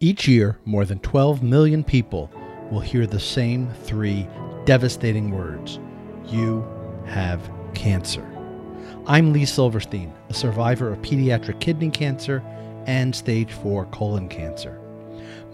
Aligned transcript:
Each 0.00 0.26
year, 0.26 0.58
more 0.64 0.84
than 0.84 0.98
12 0.98 1.42
million 1.42 1.84
people 1.84 2.28
will 2.70 2.80
hear 2.80 3.06
the 3.06 3.20
same 3.20 3.70
three 3.84 4.28
devastating 4.64 5.30
words 5.30 5.78
You 6.26 6.66
have 7.06 7.48
cancer. 7.74 8.26
I'm 9.06 9.32
Lee 9.32 9.44
Silverstein, 9.44 10.12
a 10.30 10.34
survivor 10.34 10.92
of 10.92 11.00
pediatric 11.00 11.60
kidney 11.60 11.90
cancer 11.90 12.42
and 12.86 13.14
stage 13.14 13.52
4 13.52 13.86
colon 13.86 14.28
cancer. 14.28 14.80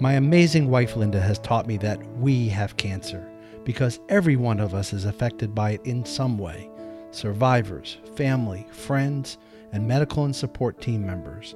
My 0.00 0.14
amazing 0.14 0.70
wife 0.70 0.96
Linda 0.96 1.20
has 1.20 1.38
taught 1.40 1.66
me 1.66 1.76
that 1.76 2.00
we 2.16 2.48
have 2.48 2.78
cancer 2.78 3.30
because 3.64 4.00
every 4.08 4.36
one 4.36 4.58
of 4.58 4.74
us 4.74 4.94
is 4.94 5.04
affected 5.04 5.54
by 5.54 5.72
it 5.72 5.82
in 5.84 6.04
some 6.04 6.38
way 6.38 6.70
survivors, 7.10 7.98
family, 8.16 8.66
friends, 8.72 9.36
and 9.72 9.86
medical 9.86 10.24
and 10.24 10.34
support 10.34 10.80
team 10.80 11.04
members. 11.04 11.54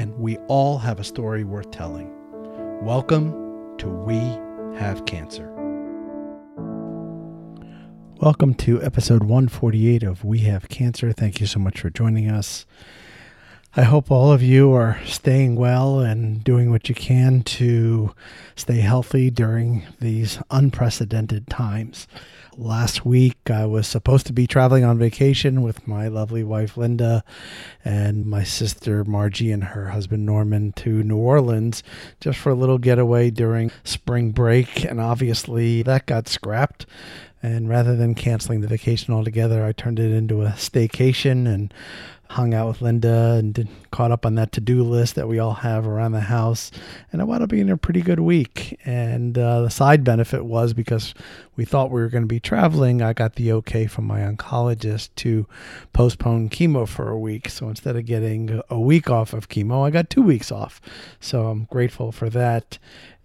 And 0.00 0.18
we 0.18 0.38
all 0.48 0.78
have 0.78 0.98
a 0.98 1.04
story 1.04 1.44
worth 1.44 1.70
telling. 1.72 2.10
Welcome 2.80 3.76
to 3.76 3.86
We 3.86 4.16
Have 4.78 5.04
Cancer. 5.04 5.52
Welcome 8.16 8.54
to 8.54 8.82
episode 8.82 9.24
148 9.24 10.02
of 10.02 10.24
We 10.24 10.38
Have 10.38 10.70
Cancer. 10.70 11.12
Thank 11.12 11.38
you 11.38 11.46
so 11.46 11.60
much 11.60 11.82
for 11.82 11.90
joining 11.90 12.30
us. 12.30 12.64
I 13.76 13.82
hope 13.82 14.10
all 14.10 14.32
of 14.32 14.42
you 14.42 14.72
are 14.72 14.98
staying 15.04 15.54
well 15.54 16.00
and 16.00 16.42
doing 16.42 16.72
what 16.72 16.88
you 16.88 16.94
can 16.96 17.42
to 17.42 18.12
stay 18.56 18.78
healthy 18.78 19.30
during 19.30 19.86
these 20.00 20.40
unprecedented 20.50 21.46
times. 21.46 22.08
Last 22.56 23.06
week, 23.06 23.48
I 23.48 23.66
was 23.66 23.86
supposed 23.86 24.26
to 24.26 24.32
be 24.32 24.48
traveling 24.48 24.82
on 24.82 24.98
vacation 24.98 25.62
with 25.62 25.86
my 25.86 26.08
lovely 26.08 26.42
wife 26.42 26.76
Linda 26.76 27.22
and 27.84 28.26
my 28.26 28.42
sister 28.42 29.04
Margie 29.04 29.52
and 29.52 29.62
her 29.62 29.90
husband 29.90 30.26
Norman 30.26 30.72
to 30.72 31.04
New 31.04 31.18
Orleans 31.18 31.84
just 32.18 32.40
for 32.40 32.50
a 32.50 32.56
little 32.56 32.78
getaway 32.78 33.30
during 33.30 33.70
spring 33.84 34.32
break. 34.32 34.84
And 34.84 35.00
obviously, 35.00 35.84
that 35.84 36.06
got 36.06 36.26
scrapped. 36.26 36.86
And 37.40 37.68
rather 37.68 37.94
than 37.94 38.16
canceling 38.16 38.62
the 38.62 38.68
vacation 38.68 39.14
altogether, 39.14 39.64
I 39.64 39.70
turned 39.70 40.00
it 40.00 40.12
into 40.12 40.42
a 40.42 40.50
staycation 40.50 41.46
and 41.46 41.72
hung 42.30 42.54
out 42.54 42.68
with 42.68 42.80
Linda 42.80 43.34
and 43.40 43.52
did, 43.52 43.68
caught 43.90 44.12
up 44.12 44.24
on 44.24 44.36
that 44.36 44.52
to 44.52 44.60
do 44.60 44.84
list 44.84 45.16
that 45.16 45.26
we 45.26 45.40
all 45.40 45.52
have 45.52 45.84
around 45.84 46.12
the 46.12 46.20
house. 46.20 46.70
And 47.10 47.20
it 47.20 47.24
wound 47.24 47.42
up 47.42 47.50
being 47.50 47.68
a 47.68 47.76
pretty 47.76 48.02
good 48.02 48.20
week. 48.20 48.78
And 48.84 49.36
uh, 49.36 49.62
the 49.62 49.68
side 49.68 50.04
benefit 50.04 50.44
was 50.44 50.72
because 50.72 51.12
we 51.56 51.64
thought 51.64 51.90
we 51.90 52.00
were 52.00 52.08
going 52.08 52.22
to 52.22 52.28
be 52.28 52.38
traveling, 52.38 53.02
I 53.02 53.14
got 53.14 53.34
the 53.34 53.52
okay 53.54 53.88
from 53.88 54.04
my 54.04 54.20
oncologist 54.20 55.10
to 55.16 55.46
postpone 55.92 56.50
chemo 56.50 56.86
for 56.86 57.08
a 57.08 57.18
week. 57.18 57.48
So 57.48 57.68
instead 57.68 57.96
of 57.96 58.06
getting 58.06 58.62
a 58.70 58.78
week 58.78 59.10
off 59.10 59.32
of 59.32 59.48
chemo, 59.48 59.84
I 59.84 59.90
got 59.90 60.08
two 60.08 60.22
weeks 60.22 60.52
off. 60.52 60.80
So 61.18 61.48
I'm 61.48 61.64
grateful 61.64 62.12
for 62.12 62.30
that. 62.30 62.78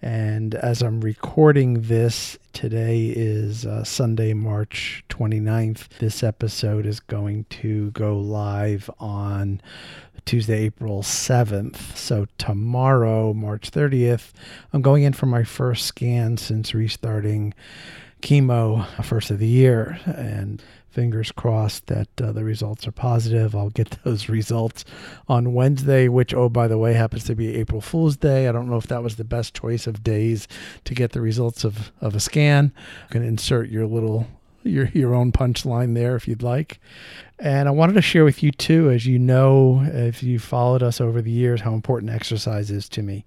And 0.05 0.53
as 0.53 0.83
I'm 0.83 1.01
recording 1.01 1.81
this, 1.81 2.37
today 2.53 3.07
is 3.07 3.65
uh, 3.65 3.83
Sunday, 3.83 4.33
March 4.33 5.03
29th. 5.09 5.87
This 5.97 6.21
episode 6.21 6.85
is 6.85 6.99
going 6.99 7.45
to 7.45 7.89
go 7.89 8.15
live 8.15 8.87
on 8.99 9.63
Tuesday, 10.25 10.59
April 10.59 11.01
7th. 11.01 11.97
So 11.97 12.27
tomorrow, 12.37 13.33
March 13.33 13.71
30th, 13.71 14.31
I'm 14.73 14.83
going 14.83 15.01
in 15.01 15.13
for 15.13 15.25
my 15.25 15.43
first 15.43 15.87
scan 15.87 16.37
since 16.37 16.75
restarting 16.75 17.55
chemo 18.21 18.85
first 19.03 19.31
of 19.31 19.39
the 19.39 19.47
year. 19.47 19.99
And 20.05 20.61
fingers 20.95 21.29
crossed 21.33 21.87
that 21.87 22.07
uh, 22.21 22.31
the 22.31 22.45
results 22.45 22.87
are 22.87 22.91
positive. 22.91 23.53
I'll 23.53 23.69
get 23.69 23.97
those 24.05 24.29
results 24.29 24.85
on 25.27 25.53
Wednesday, 25.53 26.07
which, 26.07 26.33
oh, 26.33 26.47
by 26.47 26.67
the 26.69 26.77
way, 26.77 26.93
happens 26.93 27.25
to 27.25 27.35
be 27.35 27.53
April 27.55 27.81
Fool's 27.81 28.15
Day. 28.15 28.47
I 28.47 28.53
don't 28.53 28.69
know 28.69 28.77
if 28.77 28.87
that 28.87 29.03
was 29.03 29.17
the 29.17 29.25
best 29.25 29.53
choice 29.53 29.87
of 29.87 30.03
days 30.03 30.47
to 30.85 30.95
get 30.95 31.11
the 31.11 31.19
results 31.19 31.65
of, 31.65 31.91
of 31.99 32.15
a 32.15 32.19
scan. 32.21 32.71
You 33.03 33.09
can 33.11 33.23
insert 33.23 33.69
your 33.69 33.85
little 33.85 34.25
your 34.63 34.89
your 34.95 35.13
own 35.13 35.31
punchline 35.31 35.93
there 35.93 36.15
if 36.15 36.27
you'd 36.27 36.41
like. 36.41 36.79
And 37.37 37.67
I 37.67 37.71
wanted 37.71 37.93
to 37.93 38.01
share 38.01 38.23
with 38.23 38.41
you 38.41 38.51
too, 38.51 38.89
as 38.89 39.05
you 39.05 39.19
know, 39.19 39.83
if 39.85 40.23
you 40.23 40.39
followed 40.39 40.81
us 40.81 40.99
over 40.99 41.21
the 41.21 41.29
years, 41.29 41.61
how 41.61 41.73
important 41.73 42.11
exercise 42.11 42.71
is 42.71 42.89
to 42.89 43.03
me. 43.03 43.25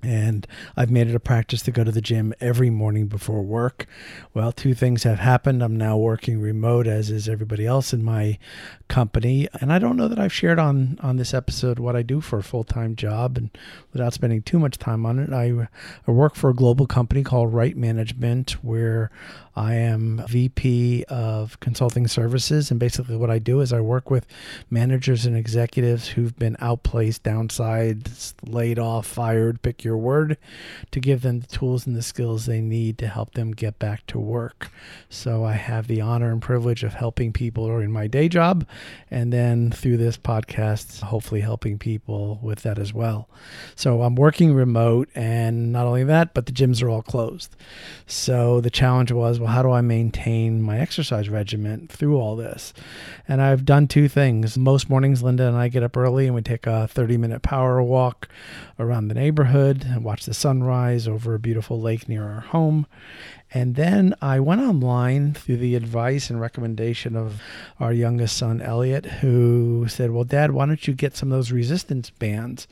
And 0.00 0.46
I've 0.76 0.90
made 0.90 1.08
it 1.08 1.14
a 1.16 1.20
practice 1.20 1.60
to 1.62 1.72
go 1.72 1.82
to 1.82 1.90
the 1.90 2.00
gym 2.00 2.32
every 2.40 2.70
morning 2.70 3.08
before 3.08 3.42
work. 3.42 3.86
Well, 4.32 4.52
two 4.52 4.72
things 4.72 5.02
have 5.02 5.18
happened. 5.18 5.60
I'm 5.60 5.76
now 5.76 5.96
working 5.96 6.40
remote, 6.40 6.86
as 6.86 7.10
is 7.10 7.28
everybody 7.28 7.66
else 7.66 7.92
in 7.92 8.04
my 8.04 8.38
company. 8.86 9.48
And 9.60 9.72
I 9.72 9.80
don't 9.80 9.96
know 9.96 10.06
that 10.06 10.20
I've 10.20 10.32
shared 10.32 10.60
on, 10.60 11.00
on 11.02 11.16
this 11.16 11.34
episode 11.34 11.80
what 11.80 11.96
I 11.96 12.02
do 12.02 12.20
for 12.20 12.38
a 12.38 12.44
full 12.44 12.62
time 12.62 12.94
job. 12.94 13.36
And 13.36 13.50
without 13.92 14.14
spending 14.14 14.42
too 14.42 14.60
much 14.60 14.78
time 14.78 15.04
on 15.04 15.18
it, 15.18 15.32
I, 15.32 15.68
I 16.06 16.10
work 16.12 16.36
for 16.36 16.50
a 16.50 16.54
global 16.54 16.86
company 16.86 17.24
called 17.24 17.52
Right 17.52 17.76
Management, 17.76 18.52
where 18.62 19.10
I 19.58 19.74
am 19.74 20.22
VP 20.28 21.04
of 21.08 21.58
consulting 21.58 22.06
services. 22.06 22.70
And 22.70 22.78
basically, 22.78 23.16
what 23.16 23.28
I 23.28 23.40
do 23.40 23.60
is 23.60 23.72
I 23.72 23.80
work 23.80 24.08
with 24.08 24.24
managers 24.70 25.26
and 25.26 25.36
executives 25.36 26.06
who've 26.06 26.38
been 26.38 26.56
outplaced, 26.60 27.24
downsized, 27.24 28.34
laid 28.46 28.78
off, 28.78 29.04
fired, 29.04 29.60
pick 29.62 29.82
your 29.82 29.96
word, 29.96 30.38
to 30.92 31.00
give 31.00 31.22
them 31.22 31.40
the 31.40 31.48
tools 31.48 31.88
and 31.88 31.96
the 31.96 32.02
skills 32.02 32.46
they 32.46 32.60
need 32.60 32.98
to 32.98 33.08
help 33.08 33.34
them 33.34 33.50
get 33.50 33.80
back 33.80 34.06
to 34.06 34.20
work. 34.20 34.70
So 35.08 35.44
I 35.44 35.54
have 35.54 35.88
the 35.88 36.00
honor 36.00 36.30
and 36.30 36.40
privilege 36.40 36.84
of 36.84 36.94
helping 36.94 37.32
people 37.32 37.78
in 37.80 37.90
my 37.90 38.06
day 38.06 38.28
job. 38.28 38.64
And 39.10 39.32
then 39.32 39.72
through 39.72 39.96
this 39.96 40.16
podcast, 40.16 41.00
hopefully 41.00 41.40
helping 41.40 41.78
people 41.78 42.38
with 42.40 42.62
that 42.62 42.78
as 42.78 42.94
well. 42.94 43.28
So 43.74 44.02
I'm 44.02 44.14
working 44.14 44.54
remote. 44.54 45.08
And 45.16 45.72
not 45.72 45.86
only 45.86 46.04
that, 46.04 46.32
but 46.32 46.46
the 46.46 46.52
gyms 46.52 46.80
are 46.80 46.88
all 46.88 47.02
closed. 47.02 47.56
So 48.06 48.60
the 48.60 48.70
challenge 48.70 49.10
was, 49.10 49.40
well, 49.40 49.47
well, 49.48 49.54
how 49.54 49.62
do 49.62 49.70
I 49.70 49.80
maintain 49.80 50.60
my 50.60 50.78
exercise 50.78 51.30
regimen 51.30 51.88
through 51.88 52.18
all 52.20 52.36
this? 52.36 52.74
And 53.26 53.40
I've 53.40 53.64
done 53.64 53.88
two 53.88 54.06
things. 54.06 54.58
Most 54.58 54.90
mornings, 54.90 55.22
Linda 55.22 55.48
and 55.48 55.56
I 55.56 55.68
get 55.68 55.82
up 55.82 55.96
early 55.96 56.26
and 56.26 56.34
we 56.34 56.42
take 56.42 56.66
a 56.66 56.86
30 56.86 57.16
minute 57.16 57.40
power 57.40 57.82
walk 57.82 58.28
around 58.78 59.08
the 59.08 59.14
neighborhood 59.14 59.86
and 59.88 60.04
watch 60.04 60.26
the 60.26 60.34
sunrise 60.34 61.08
over 61.08 61.34
a 61.34 61.38
beautiful 61.38 61.80
lake 61.80 62.10
near 62.10 62.24
our 62.28 62.40
home. 62.40 62.86
And 63.54 63.74
then 63.74 64.14
I 64.20 64.38
went 64.38 64.60
online 64.60 65.32
through 65.32 65.56
the 65.56 65.76
advice 65.76 66.28
and 66.28 66.38
recommendation 66.38 67.16
of 67.16 67.40
our 67.80 67.94
youngest 67.94 68.36
son, 68.36 68.60
Elliot, 68.60 69.06
who 69.06 69.86
said, 69.88 70.10
Well, 70.10 70.24
Dad, 70.24 70.50
why 70.50 70.66
don't 70.66 70.86
you 70.86 70.92
get 70.92 71.16
some 71.16 71.32
of 71.32 71.38
those 71.38 71.52
resistance 71.52 72.10
bands? 72.10 72.68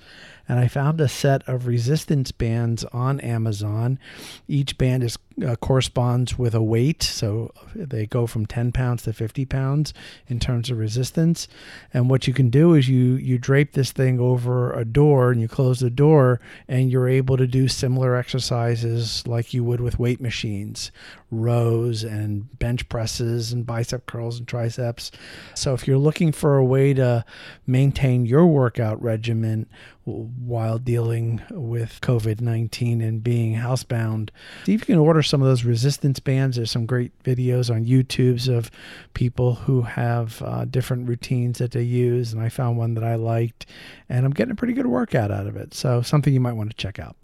and 0.49 0.61
I 0.61 0.69
found 0.69 1.01
a 1.01 1.09
set 1.09 1.47
of 1.49 1.67
resistance 1.67 2.31
bands 2.33 2.85
on 2.93 3.21
Amazon. 3.21 3.99
Each 4.47 4.79
band 4.79 5.03
is 5.03 5.19
uh, 5.45 5.57
corresponds 5.57 6.39
with 6.39 6.55
a 6.55 6.63
weight, 6.63 7.03
so 7.03 7.53
they 7.75 8.07
go 8.07 8.27
from 8.27 8.47
10 8.47 8.73
pounds 8.73 9.03
to 9.03 9.13
50 9.13 9.45
pounds 9.45 9.93
in 10.29 10.41
terms 10.41 10.71
of 10.71 10.79
resistance. 10.79 11.47
And 11.93 12.09
what 12.09 12.27
you 12.27 12.33
can 12.33 12.49
do 12.49 12.75
is 12.75 12.89
you 12.89 13.15
you 13.17 13.39
drape 13.39 13.73
this 13.73 13.93
thing 13.93 14.19
over 14.19 14.73
a 14.73 14.85
door 14.85 15.31
and 15.31 15.41
you 15.41 15.49
close 15.49 15.81
the 15.81 15.91
door, 15.91 16.41
and 16.69 16.91
you're 16.91 17.09
able 17.09 17.37
to 17.37 17.47
do 17.47 17.69
similar 17.69 18.17
exercises 18.17 19.27
like 19.27 19.53
you 19.53 19.63
would 19.63 19.81
with 19.81 19.99
weight 19.99 20.21
machines, 20.21 20.91
rows 21.31 22.03
and 22.03 22.59
bench 22.59 22.89
presses 22.89 23.53
and 23.53 23.67
bicep 23.67 24.07
curls 24.07 24.39
and 24.39 24.49
triceps. 24.49 25.11
So 25.55 25.75
if 25.75 25.87
you're 25.87 25.99
looking 25.99 26.33
for 26.33 26.57
a 26.57 26.65
way 26.65 26.95
to 26.95 27.25
maintain 27.67 28.27
your 28.27 28.47
workout 28.47 29.03
regimen 29.03 29.67
while 30.07 30.79
dealing 30.79 31.43
with 31.51 32.01
COVID 32.01 32.41
19 32.41 33.01
and 33.01 33.23
being 33.23 33.57
housebound. 33.57 34.31
See 34.65 34.75
if 34.75 34.83
you 34.83 34.95
can 34.95 34.99
order 34.99 35.23
some 35.29 35.43
of 35.43 35.49
those 35.49 35.65
resistance 35.65 36.21
bands. 36.21 36.57
There's 36.57 36.71
some 36.71 36.87
great 36.87 37.13
videos 37.23 37.75
on 37.75 37.85
YouTube's 37.85 38.49
of 38.49 38.71
people 39.15 39.55
who 39.55 39.83
have 39.83 40.43
uh, 40.43 40.65
different 40.65 41.09
routines 41.09 41.59
that 41.59 41.73
they 41.73 41.83
use, 41.83 42.33
and 42.33 42.43
I 42.43 42.49
found 42.49 42.79
one 42.79 42.95
that 42.95 43.05
I 43.05 43.17
liked, 43.17 43.67
and 44.09 44.25
I'm 44.25 44.33
getting 44.33 44.53
a 44.53 44.57
pretty 44.57 44.75
good 44.75 44.87
workout 44.87 45.31
out 45.31 45.47
of 45.47 45.57
it. 45.57 45.75
So, 45.75 46.03
something 46.03 46.33
you 46.33 46.41
might 46.41 46.55
want 46.55 46.71
to 46.71 46.77
check 46.77 46.99
out. 46.99 47.17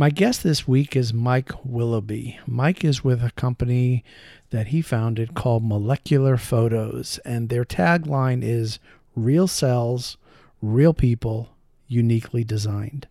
My 0.00 0.10
guest 0.10 0.44
this 0.44 0.68
week 0.68 0.94
is 0.94 1.12
Mike 1.12 1.50
Willoughby. 1.64 2.38
Mike 2.46 2.84
is 2.84 3.02
with 3.02 3.20
a 3.24 3.32
company 3.32 4.04
that 4.50 4.68
he 4.68 4.80
founded 4.80 5.34
called 5.34 5.64
Molecular 5.64 6.36
Photos, 6.36 7.18
and 7.24 7.48
their 7.48 7.64
tagline 7.64 8.44
is 8.44 8.78
Real 9.16 9.48
Cells, 9.48 10.16
Real 10.62 10.94
People, 10.94 11.48
uniquely 11.88 12.44
designed. 12.44 13.08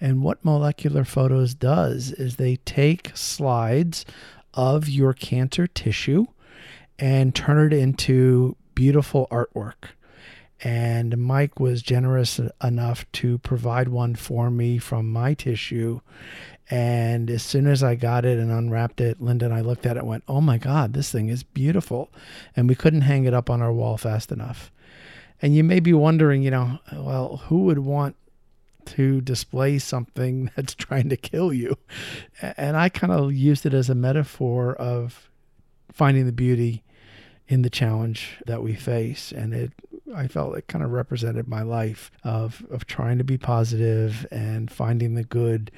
And 0.00 0.22
what 0.22 0.44
Molecular 0.44 1.04
Photos 1.04 1.54
does 1.54 2.12
is 2.12 2.36
they 2.36 2.56
take 2.56 3.16
slides 3.16 4.04
of 4.54 4.88
your 4.88 5.12
cancer 5.12 5.66
tissue 5.66 6.26
and 6.98 7.34
turn 7.34 7.72
it 7.72 7.76
into 7.76 8.56
beautiful 8.74 9.26
artwork. 9.30 9.90
And 10.62 11.18
Mike 11.18 11.60
was 11.60 11.82
generous 11.82 12.40
enough 12.64 13.10
to 13.12 13.38
provide 13.38 13.88
one 13.88 14.14
for 14.14 14.50
me 14.50 14.78
from 14.78 15.10
my 15.10 15.34
tissue. 15.34 16.00
And 16.70 17.30
as 17.30 17.42
soon 17.42 17.66
as 17.66 17.82
I 17.82 17.94
got 17.94 18.24
it 18.24 18.38
and 18.38 18.50
unwrapped 18.50 19.00
it, 19.00 19.20
Linda 19.20 19.44
and 19.44 19.54
I 19.54 19.60
looked 19.60 19.84
at 19.84 19.96
it 19.96 20.00
and 20.00 20.08
went, 20.08 20.24
Oh 20.26 20.40
my 20.40 20.56
God, 20.56 20.94
this 20.94 21.12
thing 21.12 21.28
is 21.28 21.42
beautiful. 21.42 22.10
And 22.54 22.68
we 22.68 22.74
couldn't 22.74 23.02
hang 23.02 23.24
it 23.24 23.34
up 23.34 23.50
on 23.50 23.60
our 23.60 23.72
wall 23.72 23.98
fast 23.98 24.32
enough. 24.32 24.72
And 25.42 25.54
you 25.54 25.62
may 25.62 25.80
be 25.80 25.92
wondering, 25.92 26.42
you 26.42 26.50
know, 26.50 26.78
well, 26.92 27.42
who 27.48 27.64
would 27.64 27.80
want 27.80 28.16
to 28.86 29.20
display 29.20 29.78
something 29.78 30.50
that's 30.56 30.74
trying 30.74 31.08
to 31.08 31.16
kill 31.16 31.52
you. 31.52 31.76
And 32.40 32.76
I 32.76 32.88
kind 32.88 33.12
of 33.12 33.32
used 33.32 33.66
it 33.66 33.74
as 33.74 33.90
a 33.90 33.94
metaphor 33.94 34.74
of 34.74 35.30
finding 35.92 36.26
the 36.26 36.32
beauty 36.32 36.82
in 37.48 37.62
the 37.62 37.70
challenge 37.70 38.38
that 38.46 38.62
we 38.62 38.74
face. 38.74 39.32
And 39.32 39.54
it 39.54 39.72
I 40.14 40.28
felt 40.28 40.56
it 40.56 40.68
kind 40.68 40.84
of 40.84 40.92
represented 40.92 41.48
my 41.48 41.62
life 41.62 42.10
of 42.22 42.64
of 42.70 42.86
trying 42.86 43.18
to 43.18 43.24
be 43.24 43.38
positive 43.38 44.26
and 44.30 44.70
finding 44.70 45.14
the 45.14 45.24
good 45.24 45.70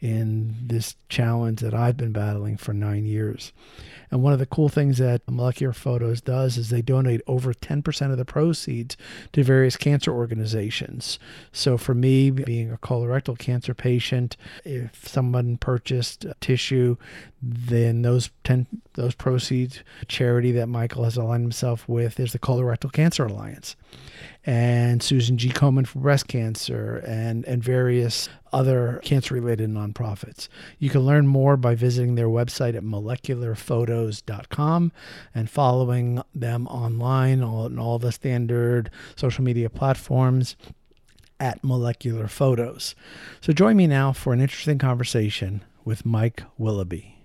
in 0.00 0.54
this 0.62 0.96
challenge 1.08 1.60
that 1.60 1.74
I've 1.74 1.96
been 1.96 2.12
battling 2.12 2.56
for 2.56 2.72
nine 2.72 3.06
years. 3.06 3.52
And 4.10 4.22
one 4.22 4.32
of 4.32 4.38
the 4.38 4.46
cool 4.46 4.68
things 4.68 4.98
that 4.98 5.22
Molecular 5.28 5.72
Photos 5.72 6.20
does 6.20 6.56
is 6.56 6.68
they 6.68 6.82
donate 6.82 7.22
over 7.26 7.52
10% 7.52 8.10
of 8.12 8.18
the 8.18 8.24
proceeds 8.24 8.96
to 9.32 9.42
various 9.42 9.76
cancer 9.76 10.12
organizations. 10.12 11.18
So 11.50 11.76
for 11.76 11.94
me, 11.94 12.30
being 12.30 12.70
a 12.70 12.76
colorectal 12.76 13.38
cancer 13.38 13.74
patient, 13.74 14.36
if 14.64 15.08
someone 15.08 15.56
purchased 15.56 16.26
tissue, 16.40 16.96
then 17.42 18.02
those 18.02 18.30
10 18.44 18.66
those 18.94 19.14
proceeds 19.14 19.80
charity 20.08 20.52
that 20.52 20.68
Michael 20.68 21.04
has 21.04 21.16
aligned 21.16 21.42
himself 21.42 21.88
with 21.88 22.18
is 22.18 22.32
the 22.32 22.38
Colorectal 22.38 22.92
Cancer 22.92 23.26
Alliance 23.26 23.76
and 24.46 25.02
Susan 25.02 25.36
G. 25.36 25.50
Komen 25.50 25.86
for 25.86 25.98
breast 25.98 26.28
cancer, 26.28 26.98
and, 26.98 27.44
and 27.46 27.64
various 27.64 28.28
other 28.52 29.00
cancer 29.02 29.34
related 29.34 29.68
nonprofits. 29.70 30.46
You 30.78 30.88
can 30.88 31.00
learn 31.00 31.26
more 31.26 31.56
by 31.56 31.74
visiting 31.74 32.14
their 32.14 32.28
website 32.28 32.76
at 32.76 32.84
molecularphotos.com 32.84 34.92
and 35.34 35.50
following 35.50 36.22
them 36.32 36.68
online 36.68 37.42
on 37.42 37.76
all 37.78 37.98
the 37.98 38.12
standard 38.12 38.88
social 39.16 39.42
media 39.42 39.68
platforms 39.68 40.54
at 41.40 41.64
Molecular 41.64 42.28
Photos. 42.28 42.94
So 43.40 43.52
join 43.52 43.76
me 43.76 43.88
now 43.88 44.12
for 44.12 44.32
an 44.32 44.40
interesting 44.40 44.78
conversation 44.78 45.64
with 45.84 46.06
Mike 46.06 46.44
Willoughby. 46.56 47.15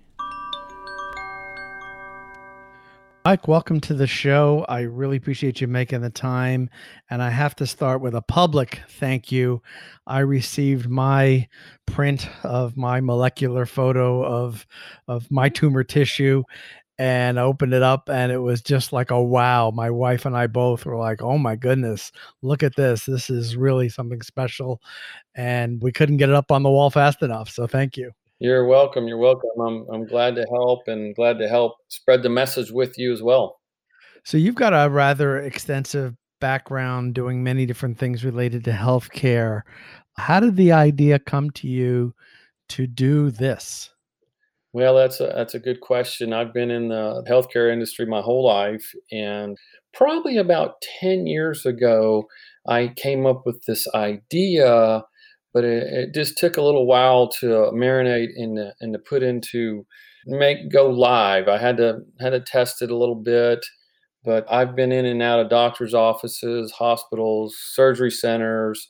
Mike, 3.24 3.46
welcome 3.46 3.80
to 3.82 3.94
the 3.94 4.06
show. 4.08 4.66
I 4.68 4.80
really 4.80 5.16
appreciate 5.16 5.60
you 5.60 5.68
making 5.68 6.00
the 6.00 6.10
time. 6.10 6.68
And 7.08 7.22
I 7.22 7.30
have 7.30 7.54
to 7.56 7.66
start 7.68 8.00
with 8.00 8.16
a 8.16 8.22
public 8.22 8.80
thank 8.88 9.30
you. 9.30 9.62
I 10.08 10.20
received 10.20 10.88
my 10.88 11.46
print 11.86 12.28
of 12.42 12.76
my 12.76 13.00
molecular 13.00 13.64
photo 13.64 14.24
of 14.24 14.66
of 15.06 15.30
my 15.30 15.48
tumor 15.48 15.84
tissue 15.84 16.42
and 16.98 17.38
I 17.38 17.44
opened 17.44 17.74
it 17.74 17.82
up 17.82 18.08
and 18.10 18.32
it 18.32 18.38
was 18.38 18.60
just 18.62 18.92
like 18.92 19.10
a 19.12 19.22
wow. 19.22 19.70
My 19.70 19.90
wife 19.90 20.26
and 20.26 20.36
I 20.36 20.46
both 20.48 20.84
were 20.84 20.96
like, 20.98 21.22
"Oh 21.22 21.38
my 21.38 21.56
goodness, 21.56 22.12
look 22.42 22.62
at 22.64 22.76
this. 22.76 23.06
This 23.06 23.30
is 23.30 23.56
really 23.56 23.88
something 23.88 24.22
special." 24.22 24.82
And 25.36 25.82
we 25.82 25.92
couldn't 25.92 26.18
get 26.18 26.28
it 26.30 26.34
up 26.36 26.52
on 26.52 26.62
the 26.64 26.70
wall 26.70 26.90
fast 26.90 27.22
enough. 27.22 27.50
So 27.50 27.66
thank 27.68 27.96
you. 27.96 28.12
You're 28.42 28.66
welcome. 28.66 29.06
You're 29.06 29.18
welcome. 29.18 29.50
I'm 29.64 29.86
I'm 29.92 30.04
glad 30.04 30.34
to 30.34 30.44
help 30.50 30.88
and 30.88 31.14
glad 31.14 31.38
to 31.38 31.46
help 31.46 31.76
spread 31.86 32.24
the 32.24 32.28
message 32.28 32.72
with 32.72 32.98
you 32.98 33.12
as 33.12 33.22
well. 33.22 33.60
So 34.24 34.36
you've 34.36 34.56
got 34.56 34.72
a 34.72 34.90
rather 34.90 35.38
extensive 35.38 36.16
background 36.40 37.14
doing 37.14 37.44
many 37.44 37.66
different 37.66 38.00
things 38.00 38.24
related 38.24 38.64
to 38.64 38.72
healthcare. 38.72 39.60
How 40.16 40.40
did 40.40 40.56
the 40.56 40.72
idea 40.72 41.20
come 41.20 41.52
to 41.52 41.68
you 41.68 42.16
to 42.70 42.88
do 42.88 43.30
this? 43.30 43.90
Well, 44.72 44.96
that's 44.96 45.20
a 45.20 45.32
that's 45.36 45.54
a 45.54 45.60
good 45.60 45.80
question. 45.80 46.32
I've 46.32 46.52
been 46.52 46.72
in 46.72 46.88
the 46.88 47.24
healthcare 47.28 47.72
industry 47.72 48.06
my 48.06 48.22
whole 48.22 48.44
life 48.44 48.92
and 49.12 49.56
probably 49.94 50.36
about 50.36 50.82
10 50.98 51.28
years 51.28 51.64
ago 51.64 52.24
I 52.66 52.92
came 52.96 53.24
up 53.24 53.46
with 53.46 53.62
this 53.66 53.86
idea 53.94 55.04
but 55.52 55.64
it, 55.64 55.82
it, 55.92 56.14
just 56.14 56.38
took 56.38 56.56
a 56.56 56.62
little 56.62 56.86
while 56.86 57.28
to 57.28 57.64
uh, 57.64 57.70
marinate 57.72 58.30
and 58.36 58.58
and 58.80 58.92
to 58.92 58.98
put 58.98 59.22
into 59.22 59.86
make 60.26 60.70
go 60.70 60.88
live. 60.88 61.48
I 61.48 61.58
had 61.58 61.76
to 61.78 62.00
had 62.20 62.30
to 62.30 62.40
test 62.40 62.82
it 62.82 62.90
a 62.90 62.96
little 62.96 63.16
bit, 63.16 63.64
but 64.24 64.50
I've 64.50 64.76
been 64.76 64.92
in 64.92 65.04
and 65.04 65.22
out 65.22 65.40
of 65.40 65.50
doctors' 65.50 65.94
offices, 65.94 66.72
hospitals, 66.72 67.56
surgery 67.58 68.10
centers, 68.10 68.88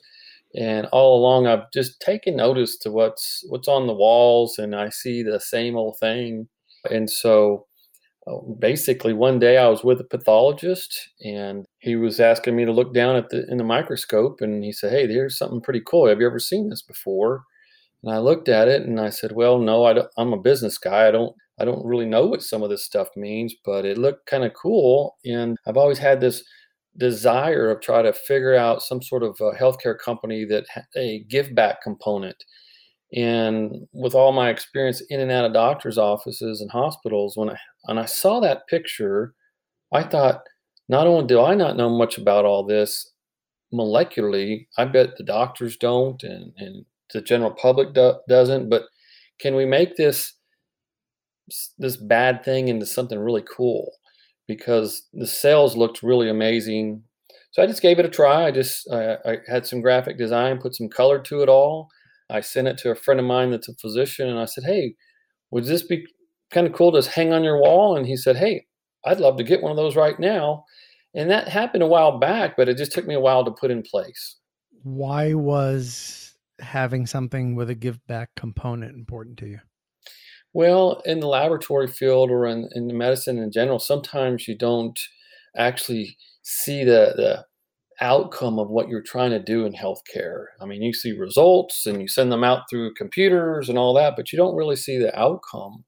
and 0.55 0.87
all 0.91 1.19
along 1.19 1.47
I've 1.47 1.71
just 1.73 1.99
taken 1.99 2.35
notice 2.37 2.77
to 2.79 2.91
what's 2.91 3.43
what's 3.49 3.67
on 3.67 3.87
the 3.87 3.93
walls, 3.93 4.57
and 4.57 4.75
I 4.75 4.89
see 4.89 5.23
the 5.23 5.39
same 5.39 5.75
old 5.75 5.97
thing, 5.99 6.47
and 6.89 7.09
so 7.09 7.65
Uh, 8.25 8.37
basically 8.59 9.11
one 9.13 9.37
day 9.37 9.57
I 9.57 9.67
was 9.67 9.83
with 9.83 9.99
a 9.99 10.05
pathologist 10.05 11.09
and 11.23 11.65
he 11.79 11.95
was 11.97 12.19
asking 12.21 12.55
me 12.55 12.63
to 12.65 12.71
look 12.71 12.93
down 12.93 13.17
at 13.17 13.29
the 13.29 13.45
in 13.49 13.57
the 13.57 13.63
microscope 13.65 14.39
and 14.41 14.63
he 14.63 14.71
said, 14.71 14.91
"Hey, 14.91 15.07
there's 15.07 15.37
something 15.37 15.61
pretty 15.61 15.81
cool. 15.85 16.07
Have 16.07 16.21
you 16.21 16.27
ever 16.27 16.39
seen 16.39 16.69
this 16.69 16.81
before?" 16.81 17.43
And 18.03 18.13
I 18.13 18.19
looked 18.19 18.49
at 18.49 18.67
it 18.69 18.83
and 18.83 18.99
I 18.99 19.09
said, 19.09 19.33
"Well, 19.33 19.59
no, 19.59 19.85
I 19.85 20.03
am 20.21 20.33
a 20.33 20.37
business 20.39 20.77
guy. 20.77 21.07
I 21.07 21.11
don't 21.11 21.35
I 21.59 21.65
don't 21.65 21.85
really 21.85 22.05
know 22.05 22.25
what 22.27 22.41
some 22.43 22.63
of 22.63 22.69
this 22.69 22.85
stuff 22.85 23.09
means, 23.15 23.53
but 23.65 23.85
it 23.85 23.97
looked 23.97 24.25
kind 24.27 24.43
of 24.45 24.53
cool 24.53 25.17
and 25.25 25.57
I've 25.67 25.77
always 25.77 25.99
had 25.99 26.21
this 26.21 26.43
desire 26.97 27.71
of 27.71 27.81
trying 27.81 28.05
to 28.05 28.13
figure 28.13 28.55
out 28.55 28.81
some 28.83 29.01
sort 29.01 29.23
of 29.23 29.37
a 29.41 29.51
healthcare 29.51 29.97
company 29.97 30.45
that 30.45 30.65
a 30.95 31.23
give 31.29 31.53
back 31.55 31.81
component 31.81 32.43
and 33.15 33.87
with 33.93 34.15
all 34.15 34.31
my 34.31 34.49
experience 34.49 35.01
in 35.09 35.19
and 35.19 35.31
out 35.31 35.45
of 35.45 35.53
doctors' 35.53 35.97
offices 35.97 36.61
and 36.61 36.71
hospitals, 36.71 37.37
when 37.37 37.49
I 37.49 37.57
when 37.83 37.97
I 37.97 38.05
saw 38.05 38.39
that 38.39 38.67
picture, 38.67 39.33
I 39.93 40.03
thought, 40.03 40.43
not 40.89 41.07
only 41.07 41.27
do 41.27 41.41
I 41.41 41.55
not 41.55 41.77
know 41.77 41.89
much 41.89 42.17
about 42.17 42.45
all 42.45 42.65
this 42.65 43.11
molecularly, 43.73 44.67
I 44.77 44.85
bet 44.85 45.17
the 45.17 45.23
doctors 45.23 45.77
don't, 45.77 46.21
and 46.23 46.53
and 46.57 46.85
the 47.13 47.21
general 47.21 47.51
public 47.51 47.93
do, 47.93 48.15
doesn't. 48.29 48.69
But 48.69 48.83
can 49.39 49.55
we 49.55 49.65
make 49.65 49.95
this 49.97 50.33
this 51.77 51.97
bad 51.97 52.43
thing 52.43 52.67
into 52.67 52.85
something 52.85 53.19
really 53.19 53.43
cool? 53.43 53.91
Because 54.47 55.03
the 55.13 55.27
sales 55.27 55.75
looked 55.77 56.03
really 56.03 56.29
amazing. 56.29 57.03
So 57.51 57.61
I 57.61 57.67
just 57.67 57.81
gave 57.81 57.99
it 57.99 58.05
a 58.05 58.09
try. 58.09 58.45
I 58.45 58.51
just 58.51 58.89
I, 58.91 59.17
I 59.25 59.37
had 59.47 59.65
some 59.65 59.81
graphic 59.81 60.17
design, 60.17 60.59
put 60.59 60.75
some 60.75 60.89
color 60.89 61.19
to 61.19 61.41
it 61.41 61.49
all 61.49 61.89
I 62.29 62.41
sent 62.41 62.67
it 62.67 62.77
to 62.79 62.91
a 62.91 62.95
friend 62.95 63.19
of 63.19 63.25
mine 63.25 63.51
that's 63.51 63.69
a 63.69 63.75
physician, 63.75 64.27
and 64.29 64.39
I 64.39 64.45
said, 64.45 64.63
"Hey, 64.65 64.95
would 65.51 65.65
this 65.65 65.83
be 65.83 66.05
kind 66.53 66.67
of 66.67 66.73
cool 66.73 66.91
to 66.93 67.09
hang 67.09 67.33
on 67.33 67.43
your 67.43 67.59
wall?" 67.59 67.97
And 67.97 68.05
he 68.05 68.15
said, 68.15 68.37
"Hey, 68.37 68.65
I'd 69.05 69.19
love 69.19 69.37
to 69.37 69.43
get 69.43 69.61
one 69.61 69.71
of 69.71 69.77
those 69.77 69.95
right 69.95 70.19
now." 70.19 70.65
And 71.15 71.29
that 71.29 71.47
happened 71.47 71.83
a 71.83 71.87
while 71.87 72.17
back, 72.17 72.55
but 72.57 72.69
it 72.69 72.77
just 72.77 72.91
took 72.91 73.05
me 73.05 73.13
a 73.13 73.19
while 73.19 73.45
to 73.45 73.51
put 73.51 73.71
in 73.71 73.83
place. 73.83 74.37
Why 74.83 75.33
was 75.33 76.35
having 76.59 77.05
something 77.05 77.55
with 77.55 77.69
a 77.69 77.75
give 77.75 78.05
back 78.07 78.29
component 78.35 78.95
important 78.95 79.37
to 79.39 79.47
you? 79.47 79.59
Well, 80.53 81.01
in 81.05 81.19
the 81.19 81.27
laboratory 81.27 81.87
field 81.87 82.29
or 82.29 82.45
in, 82.45 82.69
in 82.73 82.95
medicine 82.95 83.39
in 83.39 83.51
general, 83.51 83.79
sometimes 83.79 84.47
you 84.47 84.55
don't 84.55 84.99
actually 85.55 86.17
see 86.43 86.83
the, 86.83 87.13
the 87.15 87.45
outcome 88.01 88.59
of 88.59 88.69
what 88.69 88.87
you're 88.87 89.01
trying 89.01 89.31
to 89.31 89.39
do 89.39 89.65
in 89.65 89.73
healthcare. 89.73 90.45
I 90.61 90.65
mean, 90.65 90.81
you 90.81 90.93
see 90.93 91.11
results 91.11 91.85
and 91.85 92.01
you 92.01 92.07
send 92.07 92.31
them 92.31 92.43
out 92.43 92.69
through 92.69 92.95
computers 92.95 93.69
and 93.69 93.77
all 93.77 93.93
that, 93.95 94.15
but 94.15 94.31
you 94.31 94.37
don't 94.37 94.55
really 94.55 94.75
see 94.75 94.97
the 94.97 95.17
outcome. 95.17 95.85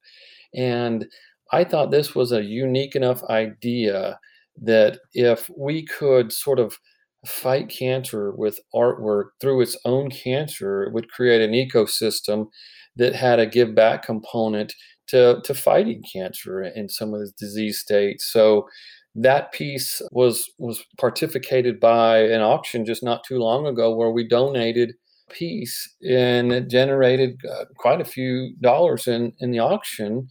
And 0.55 1.07
I 1.51 1.63
thought 1.63 1.91
this 1.91 2.15
was 2.15 2.31
a 2.31 2.43
unique 2.43 2.95
enough 2.95 3.23
idea 3.25 4.19
that 4.61 4.99
if 5.13 5.49
we 5.57 5.85
could 5.85 6.31
sort 6.31 6.59
of 6.59 6.77
fight 7.25 7.69
cancer 7.69 8.31
with 8.35 8.59
artwork 8.73 9.29
through 9.41 9.61
its 9.61 9.77
own 9.85 10.09
cancer, 10.09 10.83
it 10.83 10.93
would 10.93 11.09
create 11.09 11.41
an 11.41 11.51
ecosystem 11.51 12.47
that 12.95 13.15
had 13.15 13.39
a 13.39 13.45
give 13.45 13.75
back 13.75 14.03
component 14.03 14.73
to, 15.07 15.41
to 15.43 15.53
fighting 15.53 16.03
cancer 16.11 16.63
in 16.63 16.87
some 16.89 17.13
of 17.13 17.19
the 17.19 17.31
disease 17.37 17.79
states. 17.79 18.31
So 18.31 18.67
that 19.15 19.53
piece 19.53 20.01
was 20.11 20.51
was 20.59 20.83
participated 20.99 21.79
by 21.79 22.19
an 22.19 22.41
auction 22.41 22.85
just 22.85 23.01
not 23.01 23.23
too 23.23 23.37
long 23.37 23.65
ago 23.65 23.95
where 23.95 24.11
we 24.11 24.27
donated 24.27 24.93
piece 25.29 25.95
and 26.07 26.51
it 26.51 26.69
generated 26.69 27.39
uh, 27.49 27.65
quite 27.77 28.01
a 28.01 28.05
few 28.05 28.53
dollars 28.61 29.07
in 29.07 29.33
in 29.39 29.51
the 29.51 29.59
auction 29.59 30.27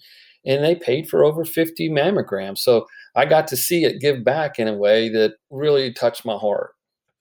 and 0.47 0.65
they 0.65 0.75
paid 0.75 1.09
for 1.09 1.25
over 1.25 1.45
50 1.45 1.89
mammograms. 1.91 2.59
So 2.59 2.87
i 3.17 3.25
got 3.25 3.47
to 3.49 3.57
see 3.57 3.85
it 3.85 4.01
give 4.01 4.25
back 4.25 4.59
in 4.59 4.69
a 4.69 4.75
way 4.75 5.09
that 5.11 5.35
really 5.51 5.93
touched 5.93 6.27
my 6.27 6.37
heart. 6.37 6.73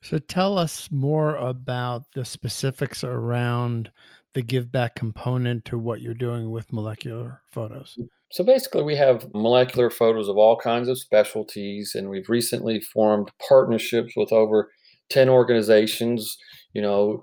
So 0.01 0.17
tell 0.17 0.57
us 0.57 0.89
more 0.91 1.35
about 1.37 2.03
the 2.13 2.25
specifics 2.25 3.03
around 3.03 3.91
the 4.33 4.41
give 4.41 4.71
back 4.71 4.95
component 4.95 5.63
to 5.65 5.77
what 5.77 6.01
you're 6.01 6.13
doing 6.13 6.51
with 6.51 6.73
molecular 6.73 7.41
photos. 7.51 7.97
So 8.31 8.43
basically, 8.43 8.83
we 8.83 8.95
have 8.95 9.27
molecular 9.33 9.91
photos 9.91 10.27
of 10.27 10.37
all 10.37 10.57
kinds 10.57 10.87
of 10.87 10.99
specialties, 10.99 11.93
and 11.95 12.09
we've 12.09 12.27
recently 12.27 12.81
formed 12.81 13.31
partnerships 13.47 14.13
with 14.17 14.33
over 14.33 14.71
10 15.09 15.29
organizations, 15.29 16.35
you 16.73 16.81
know, 16.81 17.21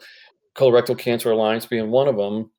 Colorectal 0.57 0.99
Cancer 0.99 1.30
Alliance 1.30 1.66
being 1.66 1.90
one 1.90 2.09
of 2.09 2.16
them. 2.16 2.50